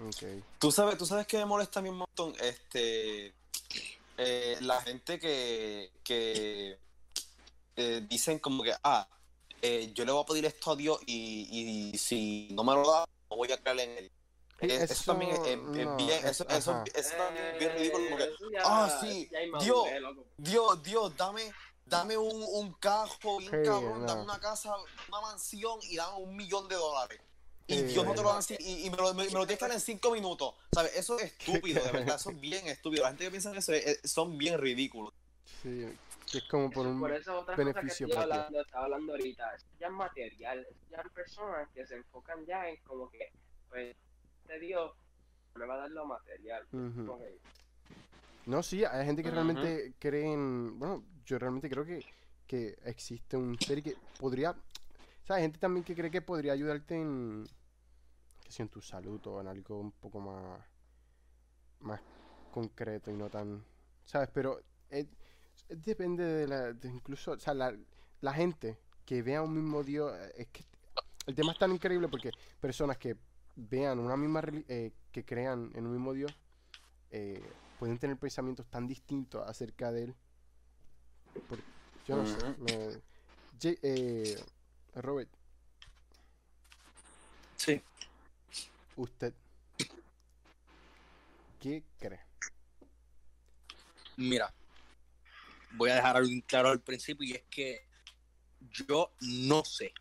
[0.08, 0.44] Ok.
[0.58, 3.34] Tú sabes, tú sabes que me molesta a mí un montón, este,
[4.24, 6.80] eh, la gente que, que
[7.76, 9.07] eh, dicen como que, ah,
[9.61, 12.89] eh, yo le voy a pedir esto a Dios y, y si no me lo
[12.89, 14.11] da, no voy a creer en él.
[14.59, 17.72] Eh, eso, también es, es- es no, bien, eso, es- eso, eso también es bien
[17.74, 18.30] ridículo como que,
[18.63, 19.88] ah, sí, Dios.
[20.38, 21.51] Dios, Dios, dame,
[21.86, 24.05] dame un, un carro bien Sí, cabrón, no.
[24.07, 24.76] dame una casa,
[25.07, 27.19] una mansión y dame un millón de dólares.
[27.72, 27.84] Y Sí.
[27.93, 29.65] Dios no te lo da así, y, y me, lo, me, me lo tienes que
[29.65, 30.53] dar en cinco minutos.
[30.74, 30.95] ¿Sabes?
[30.95, 33.03] Eso es estúpido, de verdad, eso es bien estúpido.
[33.03, 35.13] La gente que piensa en eso es- es- son bien ridículos.
[35.63, 35.88] Sí,
[36.32, 36.99] que es como por un...
[36.99, 40.59] por eso otra beneficio cosa que estoy hablando, estaba hablando ahorita, eso ya es material,
[40.69, 43.32] eso ya hay personas que se enfocan ya en como que,
[43.69, 43.95] pues,
[44.43, 44.91] este Dios
[45.55, 46.65] me va a dar lo material.
[48.45, 50.80] No, sí, hay gente que realmente cree en...
[50.80, 52.03] Bueno, yo realmente creo que,
[52.47, 54.51] que existe un ser y que podría...
[54.51, 57.45] O sea, hay gente también que cree que podría ayudarte en...
[58.52, 60.62] Si en tu salud o en algo un poco más...
[61.80, 62.02] Más
[62.52, 63.64] concreto y no tan...
[64.06, 64.30] ¿Sabes?
[64.34, 64.62] Pero
[65.70, 66.74] depende de la...
[66.74, 67.32] de incluso...
[67.32, 67.76] O sea, la,
[68.20, 70.14] la gente que vea un mismo Dios...
[70.36, 70.66] Es que
[71.28, 73.16] el tema es tan increíble porque personas que
[73.56, 74.43] vean una misma...
[74.68, 76.32] eh, que crean en un mismo Dios...
[77.12, 77.41] eh,
[77.80, 80.16] pueden tener pensamientos tan distintos acerca de él.
[82.06, 82.38] Yo no sé.
[82.60, 83.02] Me-
[83.60, 84.43] J- eh,
[84.95, 85.30] Robert,
[87.56, 87.82] Sí.
[88.96, 89.34] Usted,
[91.60, 92.20] ¿qué cree?
[94.18, 94.54] Mira,
[95.74, 97.88] voy a dejar algo claro al principio y es que
[98.70, 99.94] yo no sé.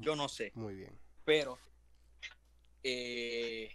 [0.00, 0.52] Yo no sé.
[0.54, 0.98] Muy bien.
[1.24, 1.58] pero
[2.82, 3.74] eh,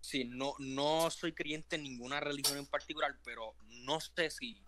[0.00, 4.62] sí, no, no soy creyente en ninguna religión en particular, pero no sé si,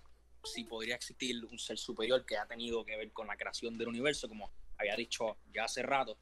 [0.44, 3.88] si podría existir un ser superior que ha tenido que ver con la creación del
[3.88, 6.18] universo, como había dicho ya hace rato.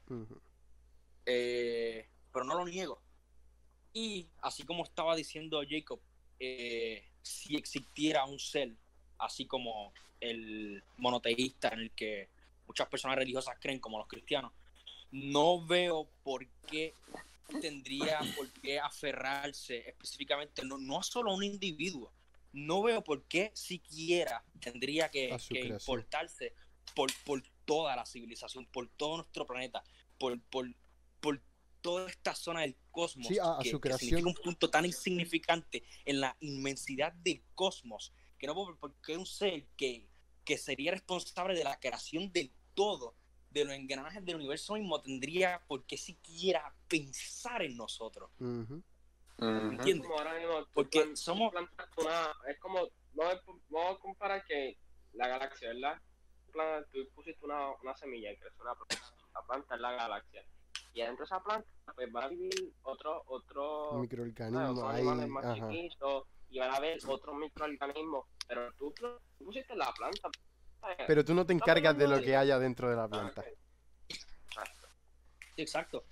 [1.25, 3.01] Eh, pero no lo niego.
[3.93, 5.99] Y así como estaba diciendo Jacob,
[6.39, 8.75] eh, si existiera un ser,
[9.17, 12.29] así como el monoteísta en el que
[12.67, 14.53] muchas personas religiosas creen, como los cristianos,
[15.11, 16.95] no veo por qué
[17.59, 22.13] tendría por qué aferrarse específicamente, no, no solo a un individuo,
[22.53, 26.53] no veo por qué siquiera tendría que, que importarse
[26.95, 29.83] por, por toda la civilización, por todo nuestro planeta,
[30.17, 30.69] por, por,
[31.21, 31.41] por
[31.81, 34.09] toda esta zona del cosmos, Sí, a- a que, su que creación.
[34.09, 39.25] significa un punto tan insignificante en la inmensidad del cosmos, que no por- porque un
[39.25, 40.09] ser que,
[40.43, 43.15] que sería responsable de la creación del todo,
[43.49, 48.29] de los engranajes del universo mismo, tendría por qué siquiera pensar en nosotros.
[48.39, 48.83] Ujú.
[49.37, 49.47] Ujú.
[49.47, 50.07] ¿Entiendes?
[50.07, 51.51] como ahora mismo tú Porque plan- somos-
[51.97, 52.89] una es como
[53.69, 54.77] no a comparar que
[55.13, 55.99] la galaxia verdad
[56.53, 59.01] Plan- tú pusiste una, una semilla y creció una planta
[59.33, 60.43] la planta es la galaxia
[60.93, 64.01] y adentro de esa planta pues va a vivir otro otro
[64.89, 65.03] ahí.
[65.29, 65.69] más Ajá.
[65.69, 70.29] chiquitos y van a haber otros microorganismos pero tú, tú pusiste la planta
[70.81, 70.97] ¿sabes?
[71.07, 73.45] Pero tú no te encargas de lo que haya dentro de la Ah, planta.
[74.09, 74.87] Exacto.
[75.55, 76.03] Exacto.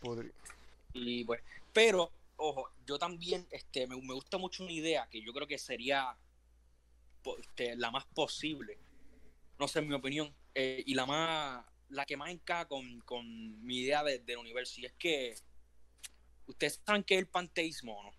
[0.94, 1.42] Y pues,
[1.74, 5.58] pero, ojo, yo también este, me, me gusta mucho una idea que yo creo que
[5.58, 6.16] sería
[7.40, 8.78] este, la más posible,
[9.58, 13.26] no sé, en mi opinión, eh, y la más la que más encaja con, con
[13.66, 15.36] mi idea de- del universo, y es que
[16.48, 18.12] ustedes saben que es el panteísmo, ¿o ¿no?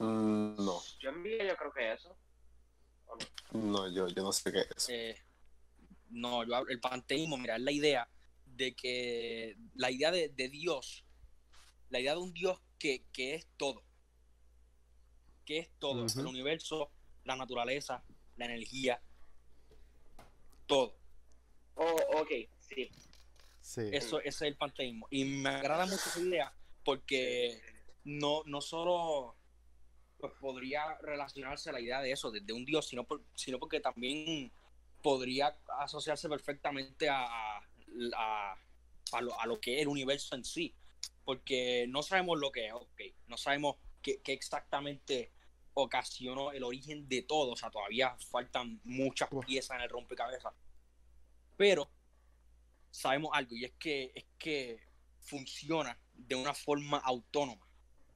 [0.00, 2.16] Mm, no, yo envío yo creo que eso
[3.06, 3.16] ¿O
[3.52, 3.60] no?
[3.60, 4.92] no, yo, yo no sé qué es eso.
[4.92, 5.16] Eh,
[6.10, 8.08] no, yo hablo- el panteísmo, mira, es la idea
[8.46, 11.04] de que la idea de, de Dios,
[11.90, 13.82] la idea de un Dios que, que es todo,
[15.44, 16.90] que es todo, el universo,
[17.24, 18.04] la naturaleza,
[18.36, 19.02] la energía,
[20.66, 20.96] todo.
[21.74, 22.30] oh, ok
[22.68, 22.90] sí
[23.60, 23.82] Sí.
[23.92, 25.06] Eso, ese es el panteísmo.
[25.10, 26.54] Y me agrada mucho esa idea
[26.84, 27.60] porque
[28.04, 29.36] no, no solo
[30.16, 33.58] pues, podría relacionarse a la idea de eso, de, de un Dios, sino, por- sino
[33.58, 34.50] porque también
[35.02, 37.58] podría asociarse perfectamente a,
[38.16, 38.56] a,
[39.12, 40.74] a lo, a lo que es el universo en sí.
[41.26, 45.30] Porque no sabemos lo que es, ok, no sabemos qué, qué exactamente
[45.74, 50.54] ocasionó el origen de todo, o sea, todavía faltan muchas piezas en el rompecabezas.
[51.58, 51.90] Pero
[52.98, 54.80] sabemos algo y es que es que
[55.20, 57.64] funciona de una forma autónoma.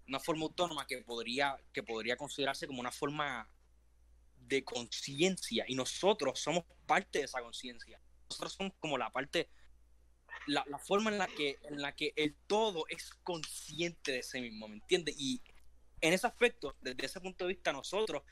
[0.08, 3.48] Una forma autónoma que podría que podría considerarse como una forma
[4.38, 8.00] de conciencia y nosotros somos parte de esa conciencia.
[8.28, 9.48] Nosotros somos como la parte
[10.48, 14.40] la, la forma en la que en la que el todo es consciente de sí
[14.40, 15.40] mismo me entiendes y
[16.00, 18.24] en ese aspecto desde ese punto de vista nosotros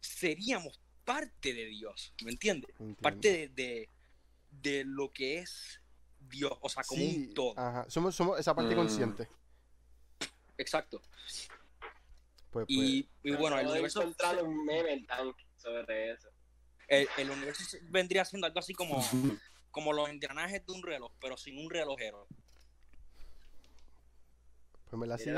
[0.00, 3.88] seríamos parte de Dios me entiendes parte de, de,
[4.50, 5.81] de lo que es
[6.28, 7.58] Dios, o sea, como Sí, un todo.
[7.58, 7.86] Ajá.
[7.88, 8.78] Somos, somos esa parte Mm.
[8.78, 9.28] consciente.
[10.58, 11.00] Exacto.
[12.50, 15.06] Pues, pues, Y, y bueno, el universo, encontrar un meme
[15.56, 16.28] sobre eso
[16.88, 18.96] el, el universo vendría siendo algo así como,
[19.70, 22.26] como los engranajes de un reloj, pero sin un relojero.
[24.90, 25.32] pues me la envié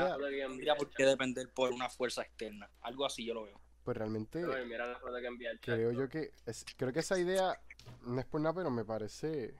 [0.47, 2.69] Tendría por qué depender por una fuerza externa.
[2.81, 3.61] Algo así yo lo veo.
[3.85, 7.17] pues realmente Robert, Mira la foto que envié creo yo que es- creo que esa
[7.17, 7.57] idea
[8.01, 9.55] no es por nada, pero me parece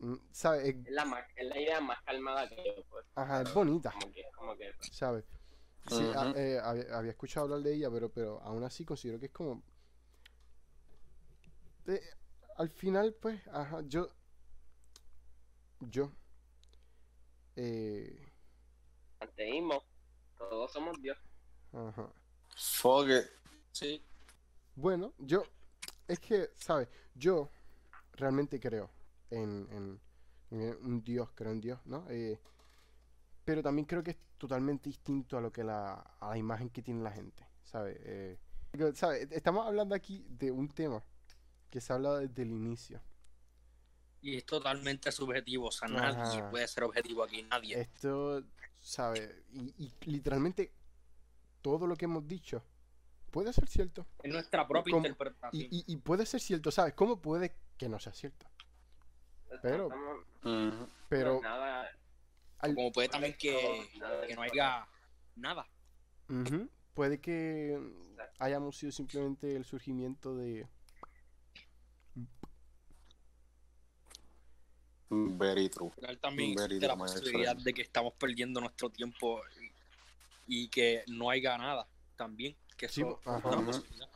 [0.00, 0.68] mm, ¿sabes?
[0.68, 3.04] Es- Es la, más, es la idea más calmada que yo, pues.
[3.14, 5.24] ajá, es bonita, Como que, como que, ¿sabes?
[5.88, 6.38] Sí, a- Ujú.
[6.38, 9.62] eh, había, había escuchado hablar de ella, pero, pero aún así considero que es como...
[11.86, 12.00] eh,
[12.56, 14.08] al final, pues, ajá, yo...
[15.80, 16.12] Yo...
[17.56, 18.32] Eh,
[19.18, 19.82] panteísmo,
[20.38, 21.18] todos somos Dios.
[21.72, 22.12] ajá.
[22.56, 23.26] Fuck it.
[23.72, 24.04] Sí.
[24.74, 25.44] Bueno, yo,
[26.08, 26.88] es que, ¿sabes?
[27.14, 27.50] Yo
[28.12, 28.90] realmente creo
[29.30, 30.00] en, en-
[30.50, 32.06] en un Dios, creo en Dios, ¿no?
[32.10, 32.38] Eh,
[33.44, 36.82] pero también creo que es totalmente distinto a lo que la, a la imagen que
[36.82, 37.96] tiene la gente, ¿sabes?
[38.00, 38.38] Eh.
[39.30, 41.02] Estamos hablando aquí de un tema
[41.70, 43.00] que se ha hablado desde el inicio.
[44.20, 46.50] Y es totalmente subjetivo, o sea, nadie Ajá.
[46.50, 47.80] puede ser objetivo aquí, nadie.
[47.80, 48.42] Esto,
[48.80, 49.28] ¿sabes?
[49.52, 50.72] Y, y literalmente
[51.60, 52.62] todo lo que hemos dicho
[53.30, 54.06] puede ser cierto.
[54.22, 55.62] Es nuestra propia Como- interpretación.
[55.62, 56.94] Y, y, y puede ser cierto, ¿sabes?
[56.94, 58.46] ¿Cómo puede que no sea cierto?
[59.60, 60.88] Pero- Estamos- Ujú.
[61.08, 61.90] Pero pues nada,
[62.60, 63.90] al- Como puede también que,
[64.28, 64.86] que no haya
[65.34, 65.66] nada.
[66.94, 67.76] Puede que
[68.38, 70.68] hayamos sido simplemente el surgimiento de...
[75.10, 75.90] Very true.
[76.00, 79.42] Pero también Very existe la posibilidad de que estamos perdiendo nuestro tiempo
[80.46, 82.56] y, y que no haya nada también.
[82.76, 83.38] Que Sí, ajá.
[83.38, 83.66] es una Ujú.
[83.66, 84.08] posibilidad.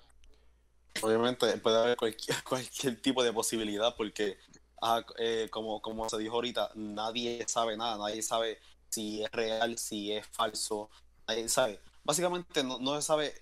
[1.02, 4.38] Obviamente puede haber cualquier, cualquier tipo de posibilidad porque,
[4.82, 9.78] ah, eh, como, como se dijo ahorita, nadie sabe nada, nadie sabe si es real,
[9.78, 10.90] si es falso,
[11.26, 11.80] nadie sabe.
[12.04, 13.34] Básicamente no, no se sabe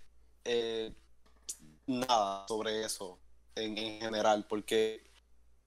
[0.45, 0.93] eh,
[1.87, 3.19] nada sobre eso
[3.55, 5.03] en, en general, porque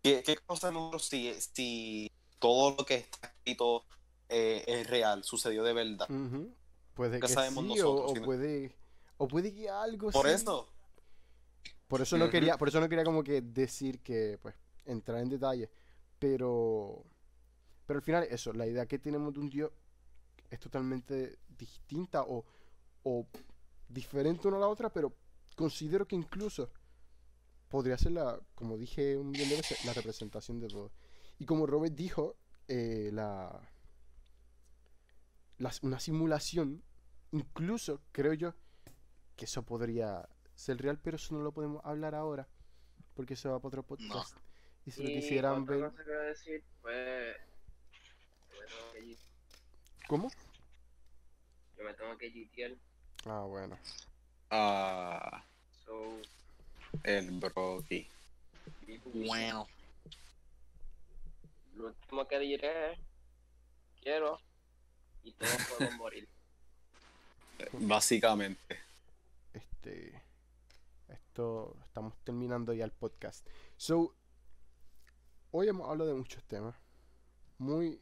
[0.01, 3.85] ¿qué, qué cosa nosotros si, si todo lo que está escrito
[4.29, 6.09] eh, es real, sucedió de verdad?
[6.09, 6.53] Ujú.
[6.93, 8.11] Puede ¿Qué que sabemos sí, nosotros?
[8.11, 8.75] o, puede...
[9.19, 10.33] O puede que algo Por sí.
[10.33, 10.67] eso,
[11.87, 15.29] Por eso no quería, por eso no quería como que decir que, pues, entrar en
[15.29, 15.69] detalle.
[16.19, 17.03] Pero,
[17.85, 19.71] pero al final eso, la idea que tenemos de un Dios
[20.49, 22.45] es totalmente distinta o,
[23.03, 23.27] o
[23.87, 25.13] diferente una a la otra, pero
[25.55, 26.69] considero que incluso
[27.69, 30.91] podría ser la, como dije un millón de veces, la representación de todo.
[31.39, 32.35] Y como Robert dijo,
[32.67, 33.61] eh, la,
[35.57, 36.83] la- una simulación,
[37.31, 38.53] incluso creo yo
[39.35, 40.27] que eso podría
[40.57, 42.45] ser real, pero eso no lo podemos hablar ahora,
[43.15, 44.35] porque eso va para otro podcast.
[44.85, 45.89] Y si lo quisieran otra ver...
[45.91, 47.35] cosa que iba a decir fue
[48.51, 49.17] yo me tengo que git-
[50.07, 50.31] ¿Cómo?
[51.77, 52.71] yo me tengo que gitear,
[53.25, 53.77] Ah, bueno.
[54.51, 55.43] ah,
[55.85, 56.19] so
[57.03, 58.07] el Brocky.
[59.13, 59.67] Bueno,
[61.75, 62.99] lo último que diré es
[64.01, 64.39] quiero
[65.23, 66.27] y todos podemos morir
[67.73, 68.79] Básicamente.
[69.53, 70.21] Este...
[71.83, 73.47] Estamos terminando ya el podcast.
[73.75, 74.15] So...
[75.51, 76.75] Hoy hemos hablado de muchos temas.
[77.57, 78.01] Muy...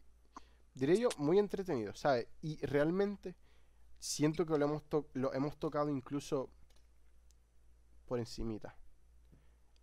[0.73, 2.27] Diré yo, muy entretenidos, ¿sabes?
[2.41, 3.35] Y realmente
[3.99, 4.83] siento que lo hemos,
[5.13, 6.49] lo hemos tocado incluso
[8.05, 8.75] por encimita.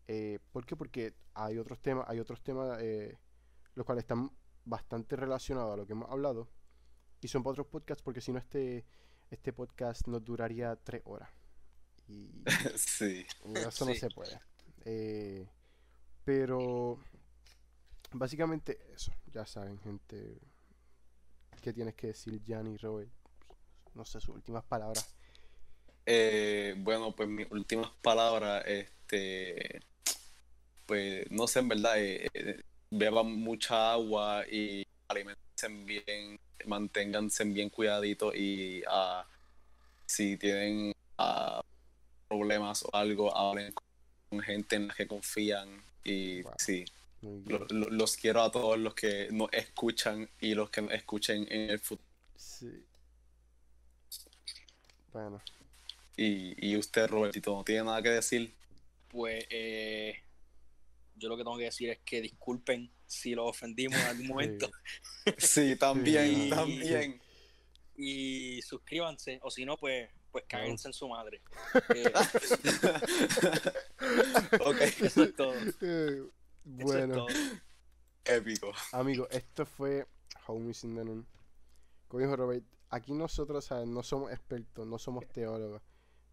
[0.08, 0.76] Eh, ¿Por qué?
[0.76, 3.18] Porque hay otros temas, hay otros temas eh,
[3.74, 4.30] los cuales están
[4.64, 6.48] bastante relacionados a lo que hemos hablado
[7.20, 8.84] y son para otros podcasts porque si no este,
[9.30, 11.30] este podcast nos duraría tres horas
[12.08, 12.30] y
[12.76, 13.26] Sí.
[13.46, 14.00] y eso no Sí.
[14.00, 14.40] se puede.
[14.84, 15.46] Eh,
[16.24, 16.98] pero
[18.12, 20.38] básicamente eso, ya saben gente,
[21.60, 23.10] ¿qué tienes que decir y Robert?
[23.94, 25.14] No sé, sus últimas palabras.
[26.06, 29.80] Eh, bueno, pues mis últimas palabras, este,
[30.86, 37.70] pues no sé, en verdad, eh, eh, beban mucha agua y alimentense bien, manténganse bien
[37.70, 39.26] cuidaditos y ah,
[40.06, 41.62] si tienen ah,
[42.36, 43.74] problemas o algo, hablen
[44.30, 46.54] con gente en la que confían y Wow.
[46.58, 46.84] sí,
[47.20, 47.60] Muy bien.
[47.60, 51.46] lo- lo- los quiero a todos los que nos escuchan y los que nos escuchen
[51.50, 52.08] en el futuro.
[52.36, 52.84] Sí.
[55.12, 55.42] Bueno,
[56.16, 58.54] Y, y usted, Robertito, no tiene nada que decir.
[59.08, 60.22] pues eh,
[61.16, 64.70] yo lo que tengo que decir es que disculpen si los ofendimos en algún momento
[65.38, 67.20] Sí, también, también.
[67.96, 71.40] y suscríbanse o si no pues pues cáguense en su madre.
[71.94, 72.12] Eh,
[74.60, 75.54] ok, eso es todo.
[75.54, 76.32] Eh, Eso
[76.66, 77.14] es bueno.
[77.14, 77.26] todo.
[78.24, 78.72] épico.
[78.92, 80.06] Amigos, esto fue
[80.46, 81.26] Homies in the Noon.
[82.08, 83.88] Como dijo Robert, aquí nosotros ¿sabes?
[83.88, 85.82] no somos expertos, no somos teólogos,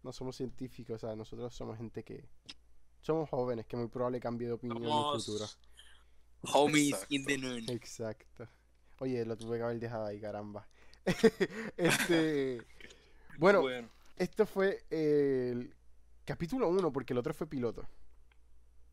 [0.02, 1.16] no somos científicos, ¿sabes?
[1.16, 2.28] nosotros somos gente que
[3.00, 5.46] somos jóvenes, que muy probable cambie de opinión en el Somos futuro.
[6.52, 7.14] homies Exacto.
[7.14, 7.68] in the noon.
[7.70, 8.48] Exacto.
[8.98, 10.68] Oye, lo tuve que haber dejado ahí, caramba.
[11.76, 12.60] este,
[13.40, 15.74] bueno, bueno, esto fue el
[16.26, 17.88] capítulo 1, porque el otro fue piloto.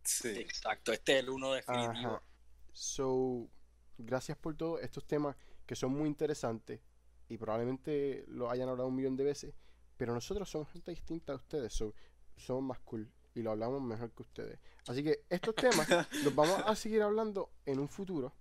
[0.03, 0.29] Sí.
[0.29, 0.93] exacto.
[0.93, 1.91] Este es el uno definitivo.
[1.91, 2.23] Ajá.
[2.71, 3.49] So,
[3.97, 5.35] gracias por todos estos temas
[5.65, 6.79] que son muy interesantes
[7.27, 9.53] y probablemente lo hayan hablado un millón de veces,
[9.97, 11.93] pero nosotros somos gente distinta a ustedes, so,
[12.37, 14.59] somos más cool y lo hablamos mejor que ustedes.
[14.87, 15.87] Así que estos temas
[16.23, 18.33] los vamos a seguir hablando en un futuro,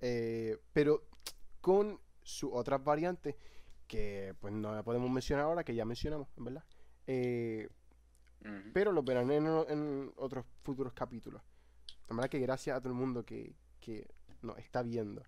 [0.00, 1.04] eh, pero
[1.60, 3.36] con sus otras variantes
[3.90, 6.64] que pues no podemos mencionar ahora, que ya mencionamos, en verdad.
[7.08, 7.68] Eh.
[8.72, 11.42] Pero lo verán en, en otros futuros capítulos.
[12.08, 14.08] La verdad que gracias a todo el mundo que, que
[14.42, 15.22] nos está viendo.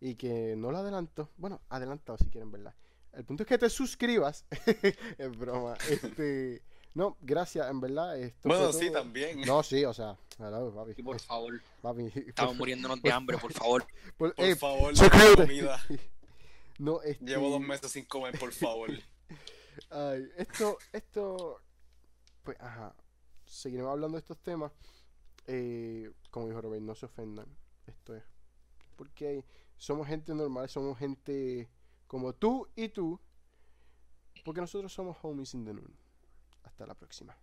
[0.00, 1.30] Y que no lo adelanto.
[1.38, 2.74] Bueno, adelantado si quieren, ¿verdad?
[3.12, 4.44] El punto es que te suscribas.
[5.18, 5.74] es broma.
[5.88, 6.62] Este.
[6.92, 8.18] No, gracias, en verdad.
[8.18, 9.00] Esto Bueno, sí, todo.
[9.02, 9.40] también.
[9.42, 10.92] No, sí, o sea, hello, papi.
[10.96, 13.86] Y por favor, papi, estamos por- muriéndonos de hambre, por favor.
[14.16, 15.42] por- Por eh, favor, suscríbete.
[15.42, 15.78] comida.
[16.78, 18.90] No, este, Llevo dos meses sin comer, por favor.
[19.90, 21.60] Ay, esto, esto,
[22.42, 22.94] pues, ajá,
[23.44, 24.72] seguiremos hablando de estos temas.
[25.46, 27.46] Eh, como dijo Robert, no se ofendan.
[27.86, 28.24] Esto es,
[28.96, 29.44] porque
[29.76, 31.70] somos gente normal, somos gente
[32.06, 33.20] como tú y tú,
[34.44, 35.96] porque nosotros somos homies in the noon.
[36.64, 37.36] Hasta la próxima.